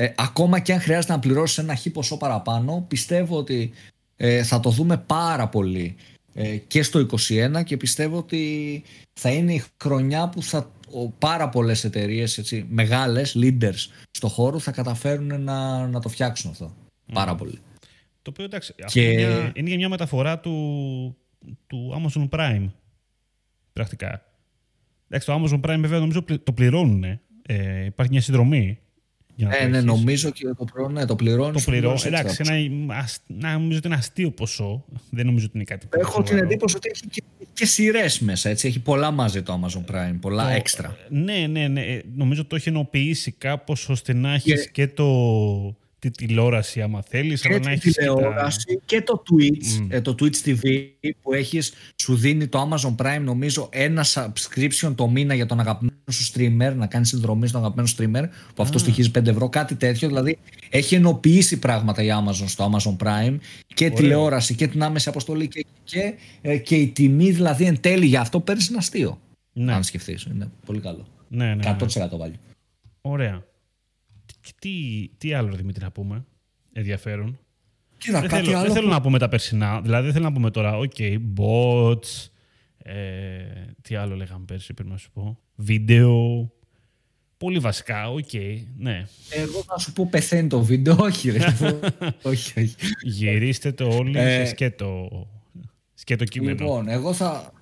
[0.00, 3.70] Ε, ακόμα και αν χρειάζεται να πληρώσεις ένα χι ποσό παραπάνω, πιστεύω ότι
[4.16, 5.96] ε, θα το δούμε πάρα πολύ
[6.34, 8.82] ε, και στο 2021 και πιστεύω ότι
[9.12, 10.72] θα είναι η χρονιά που θα
[11.18, 16.74] πάρα πολλές εταιρείες, μεγάλες leaders στο χώρο, θα καταφέρουν να, να το φτιάξουν αυτό.
[17.12, 17.58] Πάρα πολύ.
[18.22, 19.10] Το οποίο εντάξει, και...
[19.10, 21.16] είναι, μια, μια μεταφορά του,
[21.66, 22.66] του Amazon Prime.
[23.72, 24.22] Πρακτικά.
[25.08, 27.04] Εντάξει, το Amazon Prime βέβαια νομίζω το πληρώνουν.
[27.46, 28.78] Ε, υπάρχει μια συνδρομή.
[29.38, 31.52] Για να ε, ναι, νομίζω και το, προ, ναι, το πληρώνει.
[31.52, 32.00] Το πληρώνει.
[32.04, 34.84] Εντάξει, ένα, να, νομίζω ότι είναι αστείο ποσό.
[35.10, 37.22] Δεν νομίζω ότι είναι κάτι Έχω την εντύπωση ότι έχει και,
[37.52, 38.48] και σειρές μέσα.
[38.48, 38.68] Έτσι.
[38.68, 40.96] Έχει πολλά μαζί το Amazon Prime, πολλά έξτρα.
[41.08, 41.80] Ναι, ναι, ναι.
[41.80, 44.70] Ε, νομίζω το έχει ενοποιήσει κάπως ώστε να έχεις και...
[44.70, 47.40] και το τη τηλεόραση άμα θέλεις.
[47.42, 50.60] Και τη τηλεόραση και, το Twitch, ε, το Twitch TV
[51.22, 55.87] που έχεις, σου δίνει το Amazon Prime νομίζω ένα subscription το μήνα για τον αγαπημένο
[56.12, 60.08] σου streamer, να κάνεις συνδρομή στον αγαπημένο streamer που αυτό στοιχίζει 5 ευρώ, κάτι τέτοιο.
[60.08, 60.38] Δηλαδή
[60.70, 65.66] έχει ενοποιήσει πράγματα η Amazon στο Amazon Prime και τηλεόραση και την άμεση αποστολή και,
[65.84, 69.20] και, ε, και η τιμή δηλαδή εν τέλει για αυτό παίρνεις ένα αστείο.
[69.52, 69.72] Ναι.
[69.72, 71.06] Αν σκεφτείς, είναι πολύ καλό.
[71.28, 72.38] Ναι, ναι, 100% value.
[73.00, 73.44] Ωραία.
[74.40, 74.70] Και τι,
[75.18, 76.24] τι άλλο, Δημήτρη, να πούμε;
[76.72, 77.38] Ενδιαφέρον.
[77.98, 79.80] Κοίτα, δεν, θέλω, δεν θέλω να πούμε τα περσινά.
[79.80, 82.28] Δηλαδή, δεν θέλω να πούμε τώρα, OK, okay, bots,
[82.78, 83.37] ε,
[83.88, 85.38] τι άλλο λέγαμε πέρσι, πρέπει να σου πω.
[85.54, 86.50] Βίντεο.
[87.36, 89.06] Πολύ βασικά, OK, okay, ναι.
[89.30, 91.38] Εγώ θα σου πω πεθαίνει το βίντεο, όχι ρε.
[92.22, 92.74] όχι, όχι.
[93.02, 95.08] Γυρίστε το όλοι ε, σε σκέτο,
[95.94, 96.64] σκέτο κείμενο.
[96.64, 97.52] Λοιπόν, εγώ θα,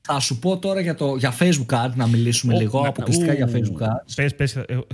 [0.00, 3.48] θα σου πω τώρα για, το, για Facebook Ads να μιλήσουμε oh, λίγο, αποκλειστικά για
[3.52, 4.12] Facebook Ads.
[4.14, 4.84] Πες, πες, ε, μου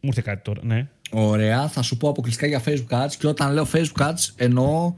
[0.00, 0.88] ήρθε κάτι τώρα, ναι.
[1.10, 4.94] Ωραία, θα σου πω αποκλειστικά για Facebook Ads και όταν λέω Facebook Ads εννοώ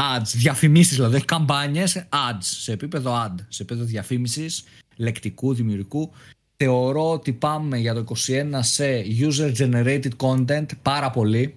[0.00, 4.64] ads, διαφημίσεις δηλαδή, όχι καμπάνιες, ads, σε επίπεδο ad, σε επίπεδο διαφήμισης,
[4.96, 6.10] λεκτικού, δημιουργικού.
[6.56, 11.54] Θεωρώ ότι πάμε για το 21 σε user generated content πάρα πολύ.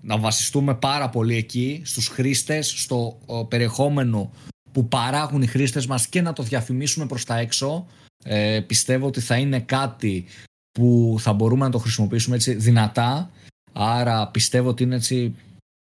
[0.00, 4.30] Να βασιστούμε πάρα πολύ εκεί, στους χρήστες, στο περιεχόμενο
[4.72, 7.86] που παράγουν οι χρήστες μας και να το διαφημίσουμε προς τα έξω
[8.24, 10.24] ε, πιστεύω ότι θα είναι κάτι
[10.72, 13.30] που θα μπορούμε να το χρησιμοποιήσουμε έτσι δυνατά
[13.72, 15.34] άρα πιστεύω ότι είναι έτσι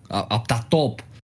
[0.08, 0.94] από τα top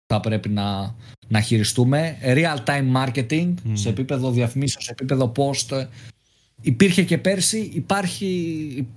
[0.08, 0.96] θα πρέπει να,
[1.28, 5.88] να χειριστούμε real time marketing σε επίπεδο διαφημίσεων, σε επίπεδο post
[6.62, 8.88] υπήρχε και πέρσι υπάρχει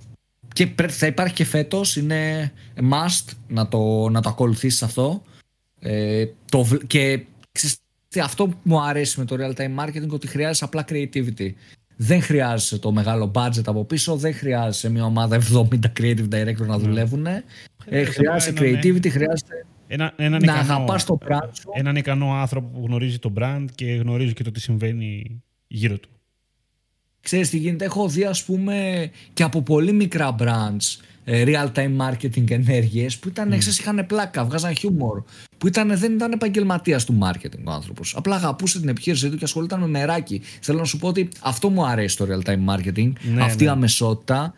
[0.53, 5.23] και θα υπάρχει και φέτος είναι must να το, να το ακολουθήσεις αυτό
[5.79, 7.25] ε, το, και
[8.21, 11.51] αυτό που μου αρέσει με το real time marketing ότι χρειάζεσαι απλά creativity.
[11.95, 15.63] Δεν χρειάζεσαι το μεγάλο budget από πίσω, δεν χρειάζεσαι μια ομάδα 70
[15.99, 16.83] creative director να ναι.
[16.83, 17.25] δουλεύουν.
[17.85, 21.69] Ε, χρειάζεσαι creativity, χρειάζεται ένα, έναν να αγαπάς το brand σου.
[21.73, 26.09] Έναν ικανό άνθρωπο που γνωρίζει το brand και γνωρίζει και το τι συμβαίνει γύρω του.
[27.21, 32.51] Ξέρεις τι γίνεται, έχω δει ας πούμε και από πολύ μικρά brands ε, real-time marketing
[32.51, 33.65] ενέργειες που ήταν, mm.
[33.65, 35.23] είχαν πλάκα, βγάζαν χιούμορ,
[35.57, 38.15] που ήταν, δεν ήταν επαγγελματίας του marketing ο άνθρωπος.
[38.15, 40.41] Απλά αγαπούσε την επιχείρησή του και ασχολούταν με μεράκι.
[40.61, 43.71] Θέλω να σου πω ότι αυτό μου αρέσει το real-time marketing, ναι, αυτή η ναι.
[43.71, 44.53] αμεσότητα,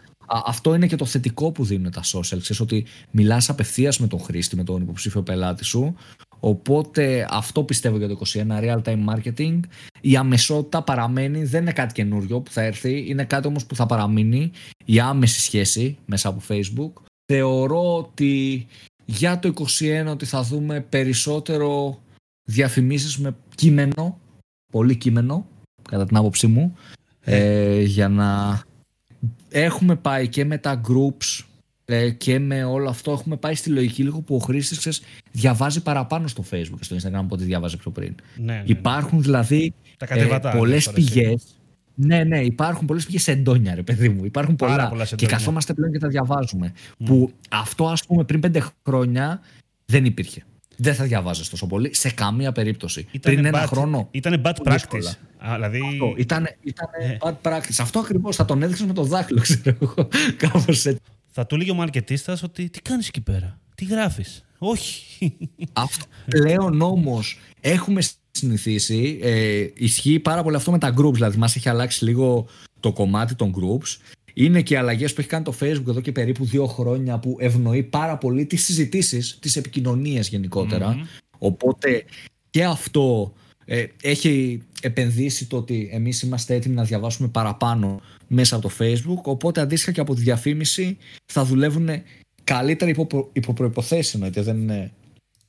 [0.46, 2.22] αυτό είναι και το θετικό που δίνουν τα social.
[2.39, 5.96] Ξέρεις ότι μιλάς απευθείας με τον χρήστη, με τον υποψήφιο πελάτη σου
[6.44, 9.60] Οπότε αυτό πιστεύω για το 21, real time marketing.
[10.02, 13.86] Η αμεσότητα παραμένει, δεν είναι κάτι καινούριο που θα έρθει, είναι κάτι όμως που θα
[13.86, 14.52] παραμείνει,
[14.86, 16.92] η άμεση σχέση μέσα από Facebook.
[17.25, 18.67] Θεωρώ ότι
[19.06, 22.00] για το 21 ότι θα δούμε περισσότερο
[22.44, 24.19] διαφημίσεις με κείμενο,
[24.71, 25.48] πολύ κείμενο,
[25.90, 26.75] κατά την άποψή μου,
[27.21, 28.62] ε, για να
[29.52, 31.45] έχουμε πάει και με τα groups
[31.85, 36.27] ε, και με όλο αυτό έχουμε πάει στη λογική λίγο που ο χρήστης διαβάζει παραπάνω
[36.27, 38.15] στο Facebook και στο Instagram από ό,τι διάβαζε πιο πριν.
[38.35, 39.73] Ναι, ναι, υπάρχουν δηλαδή
[40.08, 41.43] ε, πολλές πηγές.
[41.95, 44.25] Ναι, ναι, υπάρχουν πολλές πηγές εντόνια, ρε παιδί μου.
[44.25, 44.89] Υπάρχουν πολλά.
[44.89, 46.73] πολλά και καθόμαστε πλέον και τα διαβάζουμε.
[46.73, 47.06] Mm.
[47.06, 49.41] Που αυτό, ας πούμε, πριν πέντε χρόνια
[49.85, 50.43] δεν υπήρχε.
[50.84, 53.08] Δεν θα διαβάζεις τόσο πολύ σε καμία περίπτωση.
[53.12, 54.08] Ήτανε πριν ένα χρόνο.
[54.12, 55.15] Ήταν bad practice.
[55.54, 55.82] δηλαδή...
[56.17, 57.75] ήταν ήτανε bad practice.
[57.79, 60.08] Αυτό ακριβώς θα τον έδειξες με το δάχτυλο, ξέρω εγώ.
[60.38, 61.02] Κάπως έτσι.
[61.32, 65.38] Θα του λέγει ο μαρκετίστας ότι τι κάνεις εκεί πέρα, τι γράφεις; Όχι.
[65.73, 68.02] Αυτό πλέον όμως έχουμε
[68.32, 69.19] συνηθίσει.
[69.21, 71.13] Ε, ισχύει πάρα πολύ αυτό με τα groups.
[71.13, 72.48] Δηλαδή, μας έχει αλλάξει λίγο
[72.79, 73.98] το κομμάτι των groups.
[74.34, 77.38] Είναι και οι αλλαγές που έχει κάνει το Facebook εδώ και περίπου δύο χρόνια που
[77.40, 80.32] ευνοεί πάρα πολύ τις συζητήσεις, τις επικοινωνίες
[81.38, 82.04] Οπότε
[82.50, 83.34] και αυτό
[83.65, 89.21] ε, έχει επενδύσει το ότι εμείς είμαστε έτοιμοι να διαβάσουμε παραπάνω μέσα από το Facebook.
[89.23, 91.90] Οπότε αντίστοιχα και από τη διαφήμιση θα δουλεύουν
[92.44, 94.92] καλύτερα υπό, υπό προϋποθέσεις εννοείται δεν είναι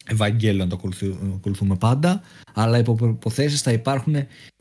[0.06, 0.80] Ευαγγέλιο να το
[1.36, 2.22] ακολουθούμε πάντα
[2.54, 4.14] αλλά υπό προϋποθέσεις θα υπάρχουν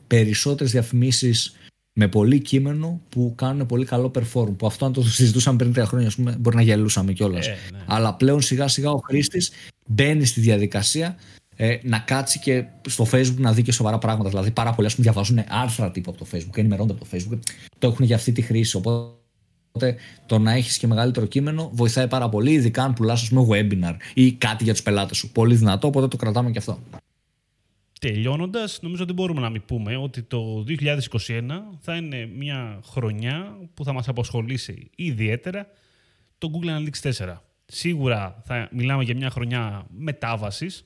[0.06, 1.56] περισσότερες διαφημίσεις
[1.92, 4.56] με πολύ κείμενο που κάνουν πολύ καλό perform.
[4.56, 7.46] Που αυτό αν το συζητούσαμε πριν τρία χρόνια, πούμε, μπορεί να γελούσαμε κιόλας.
[7.46, 7.78] Ε, ναι.
[7.86, 9.50] Αλλά πλέον σιγά σιγά ο χρήστης
[9.86, 11.16] μπαίνει στη διαδικασία
[11.56, 14.28] ε, να κάτσει και στο Facebook να δει και σοβαρά πράγματα.
[14.28, 17.38] Δηλαδή, πάρα πολλοί πούμε, διαβάζουν άρθρα τύπου από το Facebook, ενημερώνονται από το Facebook,
[17.78, 18.76] το έχουν για αυτή τη χρήση.
[18.76, 23.96] Οπότε το να έχεις και μεγαλύτερο κείμενο βοηθάει πάρα πολύ, ειδικά αν πουλάς, πούμε, webinar
[24.14, 25.32] ή κάτι για τους πελάτες σου.
[25.32, 26.78] Πολύ δυνατό, οπότε το κρατάμε και αυτό.
[28.06, 31.42] Τελειώνοντας, νομίζω ότι μπορούμε να μην πούμε ότι το 2021
[31.80, 35.66] θα είναι μια χρονιά που θα μας αποσχολήσει ιδιαίτερα
[36.38, 37.34] το Google Analytics 4.
[37.64, 40.84] Σίγουρα θα μιλάμε για μια χρονιά μετάβασης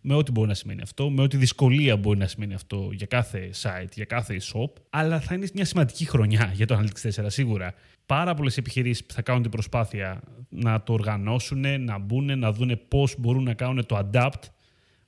[0.00, 3.50] με ό,τι μπορεί να σημαίνει αυτό, με ό,τι δυσκολία μπορεί να σημαίνει αυτό για κάθε
[3.62, 7.74] site, για κάθε shop, αλλά θα είναι μια σημαντική χρονιά για το Analytics 4 σίγουρα.
[8.06, 13.14] Πάρα πολλές επιχειρήσεις θα κάνουν την προσπάθεια να το οργανώσουν, να μπουν, να δουν πώς
[13.18, 14.42] μπορούν να κάνουν το adapt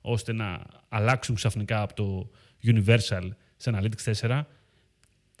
[0.07, 2.29] ώστε να αλλάξουν ξαφνικά από το
[2.63, 4.41] Universal σε Analytics 4,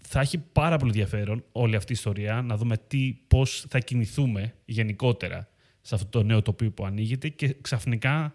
[0.03, 4.53] θα έχει πάρα πολύ ενδιαφέρον όλη αυτή η ιστορία να δούμε τι, πώς θα κινηθούμε
[4.65, 5.47] γενικότερα
[5.81, 8.33] σε αυτό το νέο τοπίο που ανοίγεται και ξαφνικά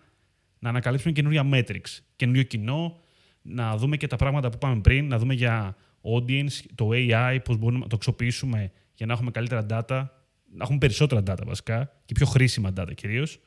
[0.58, 3.00] να ανακαλύψουμε καινούργια metrics, καινούριο κοινό,
[3.42, 7.56] να δούμε και τα πράγματα που είπαμε πριν, να δούμε για audience, το AI, πώς
[7.56, 10.06] μπορούμε να το αξιοποιήσουμε για να έχουμε καλύτερα data,
[10.52, 13.40] να έχουμε περισσότερα data βασικά και πιο χρήσιμα data κυρίως.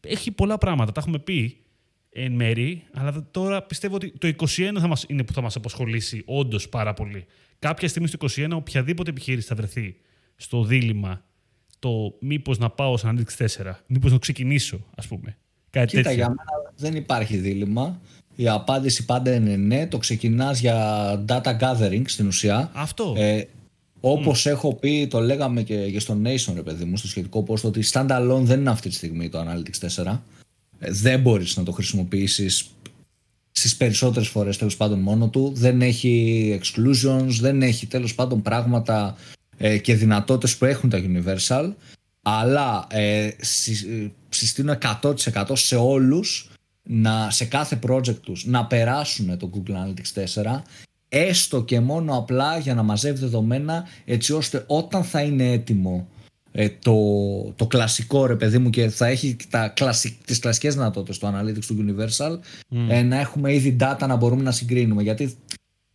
[0.00, 1.63] Έχει πολλά πράγματα, τα έχουμε πει
[2.16, 6.22] εν μέρη, αλλά τώρα πιστεύω ότι το 21 θα μας, είναι που θα μας απασχολήσει
[6.26, 7.26] όντως πάρα πολύ.
[7.58, 9.96] Κάποια στιγμή στο 21 οποιαδήποτε επιχείρηση θα βρεθεί
[10.36, 11.24] στο δίλημα
[11.78, 15.36] το μήπως να πάω σαν Analytics 4, μήπως να ξεκινήσω ας πούμε.
[15.70, 16.16] Κάτι Κοίτα, τέτοιο.
[16.16, 18.00] για μένα δεν υπάρχει δίλημα.
[18.36, 19.86] Η απάντηση πάντα είναι ναι.
[19.86, 22.70] Το ξεκινάς για data gathering στην ουσία.
[22.74, 23.14] Αυτό.
[23.16, 23.48] Ε,
[24.00, 27.62] Όπως έχω πει, το λέγαμε και, και στο Nation, ρε παιδί μου, στο σχετικό post,
[27.62, 30.18] ότι standalone δεν είναι αυτή τη στιγμή το Analytics 4.
[30.84, 32.66] Ε, δεν μπορείς να το χρησιμοποιήσεις
[33.50, 35.52] στις περισσότερες φορές τέλος πάντων μόνο του.
[35.54, 39.16] Δεν έχει exclusions, δεν έχει τέλος πάντων πράγματα
[39.56, 41.72] ε, και δυνατότητες που έχουν τα Universal.
[42.22, 43.30] Αλλά ε,
[44.28, 45.14] συστήνω 100%
[45.52, 46.50] σε όλους
[46.82, 50.62] να, σε κάθε project τους να περάσουν το Google Analytics 4
[51.08, 56.08] έστω και μόνο απλά για να μαζεύει δεδομένα έτσι ώστε όταν θα είναι έτοιμο
[56.56, 56.96] ε, το,
[57.56, 61.64] το κλασικό ρε παιδί μου και θα έχει τα κλασικ, τις κλασικές δυνατότητες του Analytics
[61.66, 62.38] του Universal
[62.88, 65.02] ε, να έχουμε ήδη data να μπορούμε να συγκρίνουμε.
[65.02, 65.36] Γιατί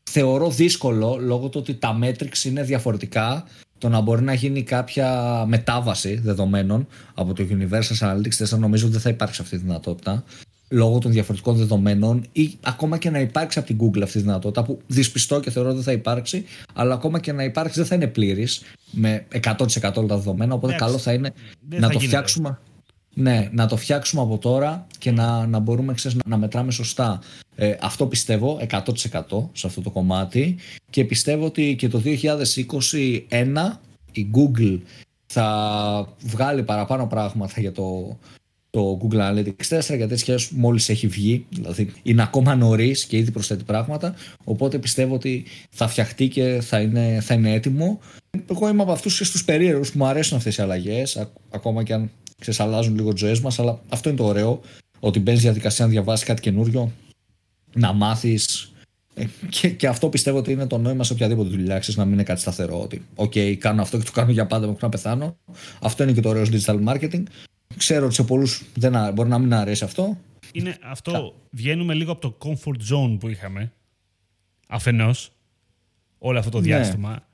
[0.04, 3.46] θεωρώ δύσκολο λόγω του ότι τα metrics είναι διαφορετικά
[3.78, 8.94] το να μπορεί να γίνει κάποια μετάβαση δεδομένων από το Universal Analytics 4 νομίζω ότι
[8.94, 10.24] δεν θα υπάρξει αυτή η δυνατότητα
[10.70, 14.64] λόγω των διαφορετικών δεδομένων ή ακόμα και να υπάρξει από την Google αυτής η δυνατότητα
[14.64, 18.08] που δυσπιστώ και θεωρώ δεν θα υπάρξει αλλά ακόμα και να υπάρξει δεν θα είναι
[18.08, 18.62] πλήρης
[18.92, 21.34] με 100% όλα τα δεδομένα οπότε καλό θα είναι
[21.68, 22.60] να το φτιάξουμε.
[23.14, 27.22] Ναι, να το φτιάξουμε από τώρα και να, να μπορούμε ξέρεις, να, να μετράμε σωστά.
[27.56, 28.84] Ε, αυτό πιστεύω 100%
[29.52, 30.56] σε αυτό το κομμάτι
[30.90, 32.16] και πιστεύω ότι και το 2021
[34.12, 34.80] η Google
[35.26, 38.18] θα βγάλει παραπάνω πράγματα για το,
[38.70, 43.32] το Google Analytics 4 γιατί έτσι μόλις έχει βγει, δηλαδή είναι ακόμα νωρίς και ήδη
[43.32, 48.00] προσθέτει πράγματα οπότε πιστεύω ότι θα φτιαχτεί και θα είναι, θα είναι έτοιμο.
[48.50, 51.94] Εγώ είμαι από αυτούς και στους περίεργους που μου αρέσουν αυτές οι αλλαγές ακόμα και
[51.94, 54.62] αν ξεσαλάζουν λίγο τις ζωές μας αλλά αυτό είναι το ωραίο
[55.00, 56.92] ότι μπαίνεις διαδικασία να διαβάσεις κάτι καινούριο
[57.74, 58.72] να μάθεις
[59.20, 62.14] ε, και, και αυτό πιστεύω ότι είναι το νόημα σε οποιαδήποτε δουλειά, ξέρεις, να μην
[62.14, 62.82] είναι κάτι σταθερό.
[62.82, 65.38] Ότι, OK, κάνω αυτό και το κάνω για πάντα μέχρι να πεθάνω.
[65.82, 67.24] Αυτό είναι και το ωραίο digital marketing.
[67.78, 68.64] Ξέρω ότι σε πολλούς
[69.14, 70.18] μπορεί να μην αρέσει αυτό.
[70.52, 71.36] Είναι αυτό.
[71.50, 73.74] Βγαίνουμε λίγο από το comfort zone που είχαμε.
[74.68, 75.32] Αφενός.
[76.18, 76.64] Όλο αυτό το ναι.
[76.64, 77.28] διάστημα.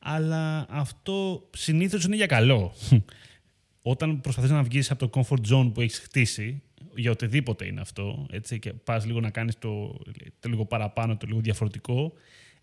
[0.00, 2.74] Αλλά αυτό συνήθως είναι για καλό.
[3.82, 6.62] Όταν προσπαθείς να βγεις από το comfort zone που έχεις χτίσει,
[6.94, 9.98] για οτιδήποτε είναι αυτό, έτσι, και πας λίγο να κάνεις το,
[10.40, 12.12] το λίγο παραπάνω, το λίγο διαφορετικό,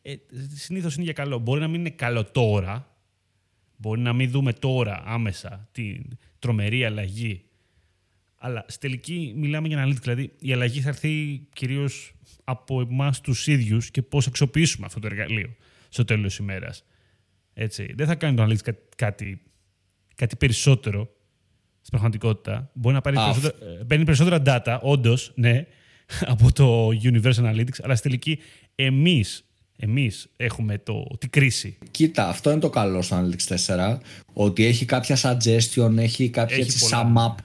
[0.01, 0.15] ε,
[0.55, 1.39] συνήθως είναι για καλό.
[1.39, 2.90] Μπορεί να μην είναι καλό τώρα,
[3.81, 7.43] μπορεί να μην δούμε τώρα άμεσα την τρομερή αλλαγή,
[8.35, 12.13] αλλά στη τελική μιλάμε για analytics, δηλαδή η αλλαγή θα έρθει κυρίως
[12.43, 15.55] από εμάς τους ίδιους και πώς αξιοποιήσουμε αυτό το εργαλείο
[15.89, 16.85] στο τέλος της ημέρας.
[17.53, 17.93] Έτσι.
[17.95, 19.41] Δεν θα κάνει το analytics κάτι,
[20.15, 21.09] κάτι περισσότερο
[21.81, 22.71] στην πραγματικότητα.
[22.73, 25.65] Μπορεί να πάρει περισσότερα, ε, παίρνει περισσότερα data, όντως, ναι,
[26.33, 28.39] από το Universal Analytics, αλλά στη τελική
[29.83, 31.77] εμείς εμείς έχουμε το, την κρίση.
[31.91, 33.55] Κοίτα, αυτό είναι το καλό στο Analytics
[33.93, 33.97] 4,
[34.33, 37.35] ότι έχει κάποια suggestion, έχει κάποια έχει έτσι sum up,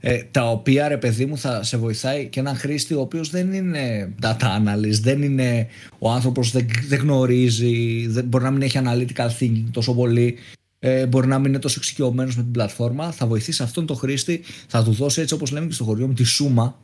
[0.00, 3.52] ε, τα οποία ρε παιδί μου θα σε βοηθάει και έναν χρήστη ο οποίος δεν
[3.52, 5.68] είναι data analyst, δεν είναι
[5.98, 10.38] ο άνθρωπος δεν, δεν γνωρίζει, δεν, μπορεί να μην έχει analytical thinking τόσο πολύ
[10.78, 14.40] ε, μπορεί να μην είναι τόσο εξοικειωμένος με την πλατφόρμα, θα βοηθήσει αυτόν τον χρήστη,
[14.66, 16.76] θα του δώσει έτσι όπως λέμε και στο χωριό μου τη σούμα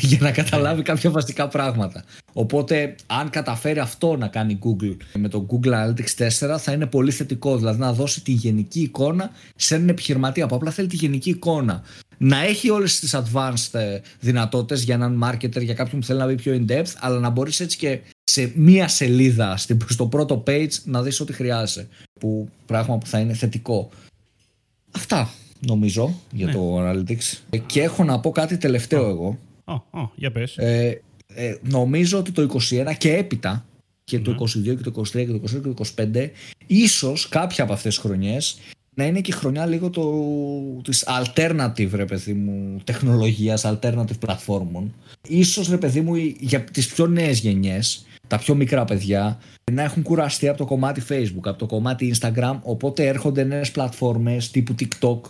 [0.10, 2.04] για να καταλάβει κάποια βασικά πράγματα.
[2.32, 7.10] Οπότε, αν καταφέρει αυτό να κάνει Google με το Google Analytics 4, θα είναι πολύ
[7.10, 7.56] θετικό.
[7.56, 11.82] Δηλαδή, να δώσει τη γενική εικόνα σε έναν επιχειρηματία που απλά θέλει τη γενική εικόνα.
[12.18, 16.26] Να έχει όλες τις advanced ε, δυνατότητες για έναν marketer, για κάποιον που θέλει να
[16.26, 19.56] μπει πιο in depth, αλλά να μπορείς έτσι και σε μία σελίδα
[19.88, 21.88] στο πρώτο page να δεις ό,τι χρειάζεσαι
[22.20, 23.88] που πράγμα που θα είναι θετικό
[24.90, 25.30] αυτά
[25.60, 26.52] νομίζω για ναι.
[26.52, 30.56] το Analytics ε, και έχω να πω κάτι τελευταίο εγώ oh, oh, για πες.
[30.56, 33.66] Ε, ε, νομίζω ότι το 21 και έπειτα
[34.04, 34.74] και το 22 ναι.
[34.74, 36.30] και το 23 και το 24 και το 25
[36.66, 38.58] ίσως κάποια από αυτές τις χρονιές
[38.94, 40.02] να είναι και χρονιά λίγο το,
[40.82, 44.94] της alternative ρε παιδί μου τεχνολογίας, alternative πλατφόρμων
[45.28, 49.38] ίσως ρε παιδί μου για τις πιο νέες γενιές τα πιο μικρά παιδιά
[49.72, 54.50] να έχουν κουραστεί από το κομμάτι Facebook, από το κομμάτι Instagram, οπότε έρχονται νέες πλατφόρμες
[54.50, 55.20] τύπου TikTok,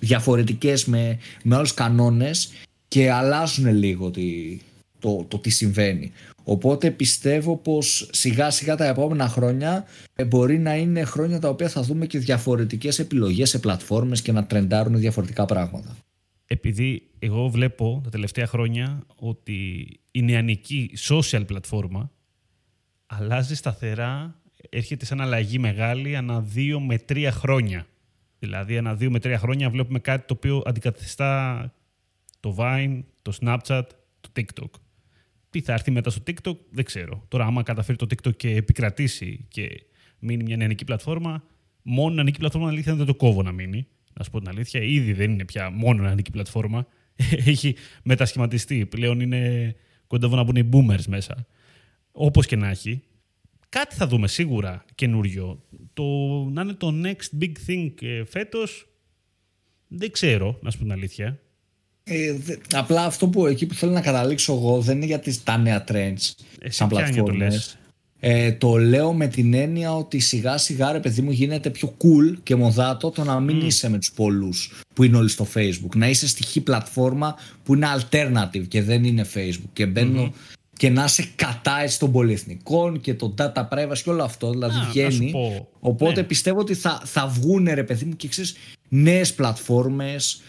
[0.00, 2.50] διαφορετικές με, με άλλους κανόνες
[2.94, 4.58] και αλλάζουν λίγο τη,
[4.98, 6.12] το, το τι συμβαίνει.
[6.44, 9.84] Οπότε πιστεύω πως σιγά σιγά τα επόμενα χρόνια
[10.14, 14.32] ε, μπορεί να είναι χρόνια τα οποία θα δούμε και διαφορετικές επιλογές σε πλατφόρμες και
[14.32, 15.96] να τρεντάρουν διαφορετικά πράγματα.
[16.46, 22.10] Επειδή εγώ βλέπω τα τελευταία χρόνια ότι η νεανική social πλατφόρμα
[23.06, 24.40] αλλάζει σταθερά,
[24.70, 27.86] έρχεται σαν αλλαγή μεγάλη ανά δύο με τρία χρόνια.
[28.38, 31.72] Δηλαδή, ανά δύο με τρία χρόνια βλέπουμε κάτι το οποίο αντικαθιστά
[32.44, 33.82] το Vine, το Snapchat,
[34.20, 34.70] το TikTok.
[35.50, 37.24] Τι θα έρθει μετά στο TikTok, δεν ξέρω.
[37.28, 39.82] Τώρα, άμα καταφέρει το TikTok και επικρατήσει και
[40.18, 41.44] μείνει μια νεανική πλατφόρμα,
[41.82, 43.86] μόνο νεανική πλατφόρμα αλήθεια δεν το κόβω να μείνει.
[44.12, 46.86] Να σου πω την αλήθεια, ήδη δεν είναι πια μόνο νεανική πλατφόρμα.
[47.52, 48.86] Έχει μετασχηματιστεί.
[48.86, 49.74] Πλέον είναι
[50.06, 51.46] κοντά να μπουν οι boomers μέσα.
[52.12, 53.02] Όπως και να έχει,
[53.68, 55.62] κάτι θα δούμε σίγουρα καινούριο.
[55.92, 56.04] Το,
[56.52, 58.88] να είναι το next big thing ε, φέτος,
[59.88, 61.38] δεν ξέρω, να σου πω την αλήθεια.
[62.04, 62.36] Ε,
[62.72, 65.84] απλά αυτό που εκεί που θέλω να καταλήξω εγώ δεν είναι για τις, τα νέα
[65.88, 67.78] trends Εσύ σαν πλατφόρμες.
[68.20, 72.38] Ε, το λέω με την έννοια ότι σιγά σιγά ρε παιδί μου γίνεται πιο cool
[72.42, 75.96] και μοδάτο το να μην είσαι με τους πολλούς που είναι όλοι στο facebook.
[75.96, 79.70] Να είσαι στοιχή πλατφόρμα που είναι alternative και δεν είναι facebook.
[79.72, 80.32] Και μπαινω
[80.76, 84.50] και να είσαι κατά έτσι των πολυεθνικών και το data privacy και όλο αυτό.
[84.50, 85.32] Δηλαδή Α, βγαίνει.
[85.80, 86.26] Οπότε ναι.
[86.26, 88.56] πιστεύω ότι θα, θα βγουν ρε παιδί μου και ξέρεις
[88.88, 90.42] νέες πλατφόρμες,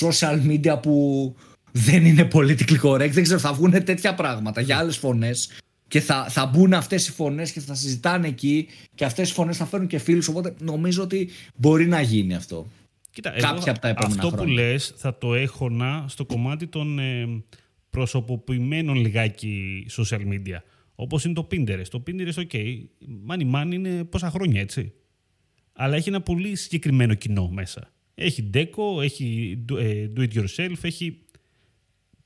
[0.00, 1.34] social media που
[1.72, 3.10] δεν είναι politically correct.
[3.10, 5.50] Δεν ξέρω, θα βγουν τέτοια πράγματα για άλλες φωνές.
[5.88, 9.56] Και θα, θα μπουν αυτές οι φωνές και θα συζητάνε εκεί και αυτές οι φωνές
[9.56, 10.28] θα φέρουν και φίλους.
[10.28, 12.66] Οπότε νομίζω ότι μπορεί να γίνει αυτό.
[13.10, 17.42] Κοίτα, Κάποια από τα επόμενα αυτό που λες θα το έχωνα στο κομμάτι των, ε,
[17.90, 20.58] προσωποποιημένων λιγάκι social media.
[20.94, 21.86] Όπως είναι το Pinterest.
[21.90, 22.56] Το Pinterest, ok,
[23.28, 24.92] money money είναι πόσα χρόνια, έτσι.
[25.72, 27.92] Αλλά έχει ένα πολύ συγκεκριμένο κοινό μέσα.
[28.20, 31.18] Έχει deco, έχει ε, do it yourself, έχει...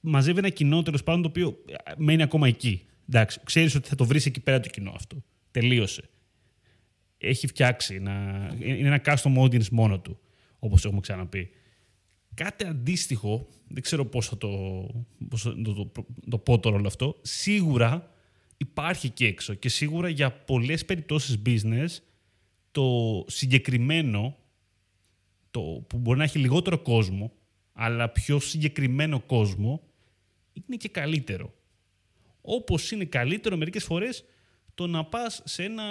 [0.00, 2.86] Μαζεύει ένα κοινό τέλος πάντων το οποίο ε, μένει ακόμα εκεί.
[3.08, 5.22] Εντάξει, ξέρεις ότι θα το βρεις εκεί πέρα το κοινό αυτό.
[5.50, 6.02] Τελείωσε.
[7.18, 7.94] Έχει φτιάξει.
[7.94, 8.48] Ένα...
[8.58, 10.18] Είναι ένα custom audience μόνο του,
[10.58, 11.50] όπως έχουμε ξαναπεί.
[12.34, 14.48] Κάτι αντίστοιχο, δεν ξέρω πώς θα το,
[15.28, 15.92] πώς το, το,
[16.30, 18.14] το, πω τώρα όλο αυτό, σίγουρα
[18.56, 21.88] υπάρχει και έξω και σίγουρα για πολλές περιπτώσεις business
[22.70, 22.84] το
[23.28, 24.36] συγκεκριμένο,
[25.52, 27.32] το, που μπορεί να έχει λιγότερο κόσμο,
[27.72, 29.82] αλλά πιο συγκεκριμένο κόσμο,
[30.52, 31.54] είναι και καλύτερο.
[32.40, 34.24] Όπως είναι καλύτερο μερικές φορές
[34.74, 35.84] το να πας σε ένα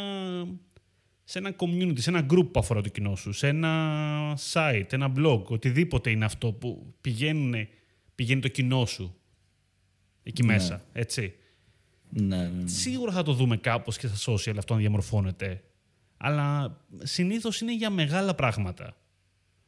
[1.23, 5.13] σε ένα community, σε ένα group που αφορά το κοινό σου, σε ένα site, ένα
[5.17, 7.67] blog, οτιδήποτε είναι αυτό που πηγαίνουν,
[8.15, 9.15] πηγαίνει το κοινό σου
[10.23, 10.53] εκεί ναι.
[10.53, 11.33] μέσα, έτσι.
[12.09, 15.63] Ναι, ναι, ναι, Σίγουρα θα το δούμε κάπως και στα social αυτό να διαμορφώνεται.
[16.17, 18.95] αλλά συνήθως είναι για μεγάλα πράγματα.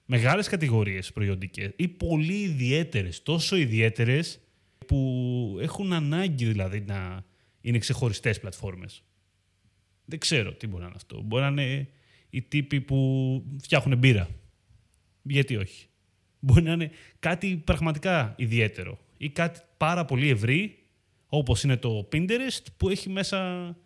[0.05, 4.39] Μεγάλες κατηγορίες προϊόντικες ή πολύ ιδιαίτερες, τόσο ιδιαίτερες
[4.87, 7.25] που έχουν ανάγκη δηλαδή να
[7.61, 9.03] είναι ξεχωριστές πλατφόρμες.
[10.05, 11.21] Δεν ξέρω τι μπορεί να είναι αυτό.
[11.21, 11.89] Μπορεί να είναι
[12.29, 14.29] οι τύποι που φτιάχνουν μπύρα.
[15.21, 15.87] Γιατί όχι;
[16.39, 20.77] Μπορεί να είναι κάτι πραγματικά ιδιαίτερο ή κάτι πάρα πολύ ευρύ
[21.27, 23.77] όπως είναι το Pinterest που έχει μέσα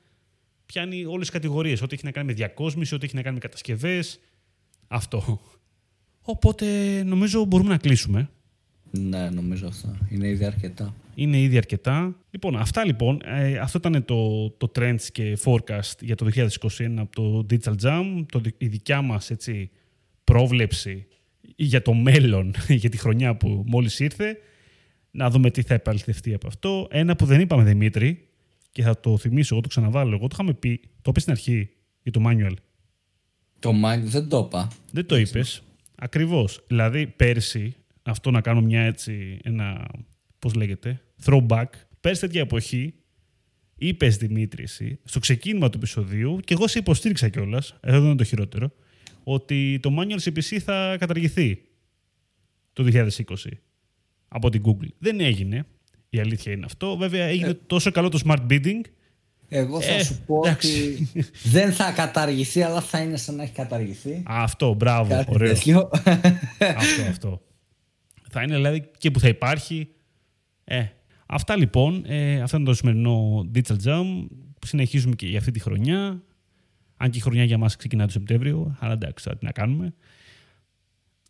[0.65, 1.82] πιάνει όλες τις κατηγορίες.
[1.82, 4.20] Ό,τι έχει να κάνει με διακόσμηση, ό,τι έχει να κάνει με κατασκευές.
[4.88, 5.41] Αυτό.
[6.30, 6.65] Οπότε
[7.05, 8.30] νομίζω μπορούμε να κλείσουμε.
[8.91, 9.97] Ναι, νομίζω αυτό.
[10.09, 10.93] Είναι ήδη αρκετά.
[11.15, 12.15] Είναι ήδη αρκετά.
[12.30, 13.21] Λοιπόν, αυτά λοιπόν.
[13.25, 16.47] Ε, αυτό ήταν το, το trends και forecast για το 2021
[16.97, 18.25] από το Digital Jam.
[18.32, 19.69] Το, η δικιά μας έτσι,
[20.23, 21.05] πρόβλεψη
[21.55, 24.38] για το μέλλον, για τη χρονιά που μόλις ήρθε.
[25.11, 26.88] Να δούμε τι θα επαληθευτεί από αυτό.
[26.91, 28.28] Ένα που δεν είπαμε, Δημήτρη,
[28.71, 30.15] και θα το θυμίσω, εγώ το ξαναβάλω.
[30.15, 31.69] Εγώ το είχαμε πει, το είπες στην αρχή
[32.03, 32.53] για το manual.
[33.59, 34.71] Το manual δεν το είπα.
[34.91, 35.61] Δεν το είπες.
[36.00, 36.64] Ακριβώς.
[36.68, 39.88] Δηλαδή, πέρσι, αυτό να κάνω μια έτσι, ένα,
[40.39, 41.66] πώς λέγεται, throwback.
[42.02, 42.93] Πέρσι τέτοια εποχή,
[43.76, 48.24] είπες Δημήτρης, εσύ, στο ξεκίνημα του επεισοδίου, και εγώ σε υποστήριξα κιόλας, εδώ είναι το
[48.24, 48.72] χειρότερο,
[49.24, 51.62] ότι το manual CPC θα καταργηθεί
[52.74, 53.36] το 2020
[54.28, 54.89] από την Google.
[54.98, 55.66] Δεν έγινε.
[56.10, 56.98] Η αλήθεια είναι αυτό.
[56.98, 57.54] Βέβαια έγινε ε.
[57.54, 58.82] τόσο καλό το smart bidding.
[59.50, 61.08] Εγώ θα ε, σου πω ότι
[61.43, 64.24] δεν θα καταργηθεί, αλλά θα είναι σαν να έχει καταργηθεί.
[64.26, 65.52] Αυτό, μπράβο, Κάτι ωραίο.
[65.52, 65.89] αυτό,
[67.10, 67.41] αυτό.
[68.30, 69.89] Θα είναι δηλαδή και που θα υπάρχει.
[70.64, 70.86] Ε,
[71.26, 74.28] αυτά λοιπόν, ε, αυτό είναι το σημερινό Digital Jam.
[74.66, 76.22] Συνεχίζουμε και για αυτή τη χρονιά.
[76.98, 79.93] Αν και η χρονιά για μας ξεκινά το Σεπτέμβριο, αλλά εντάξει, τι να κάνουμε.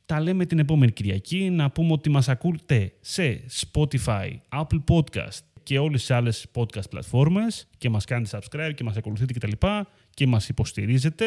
[0.06, 1.50] Τα λέμε την επόμενη Κυριακή.
[1.50, 7.68] Να πούμε ότι μας ακούτε σε Spotify, Apple Podcast και όλες τις άλλες podcast πλατφόρμες
[7.78, 9.52] και μας κάνετε subscribe και μας ακολουθείτε κτλ.
[9.52, 11.26] Και, και μας υποστηρίζετε.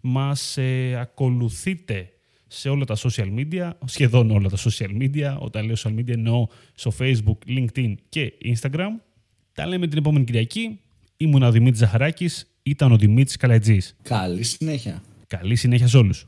[0.00, 2.12] Μας ε, ακολουθείτε
[2.46, 5.36] σε όλα τα social media, σχεδόν όλα τα social media.
[5.38, 8.90] Όταν λέω social media εννοώ στο Facebook, LinkedIn και Instagram.
[9.52, 10.80] Τα λέμε την επόμενη Κυριακή.
[11.16, 13.96] Ήμουν ο Δημήτρης Ζαχαράκης, ήταν ο Δημήτρης Καλατζής.
[14.02, 15.02] Καλή συνέχεια.
[15.26, 16.26] Καλή συνέχεια σε όλους.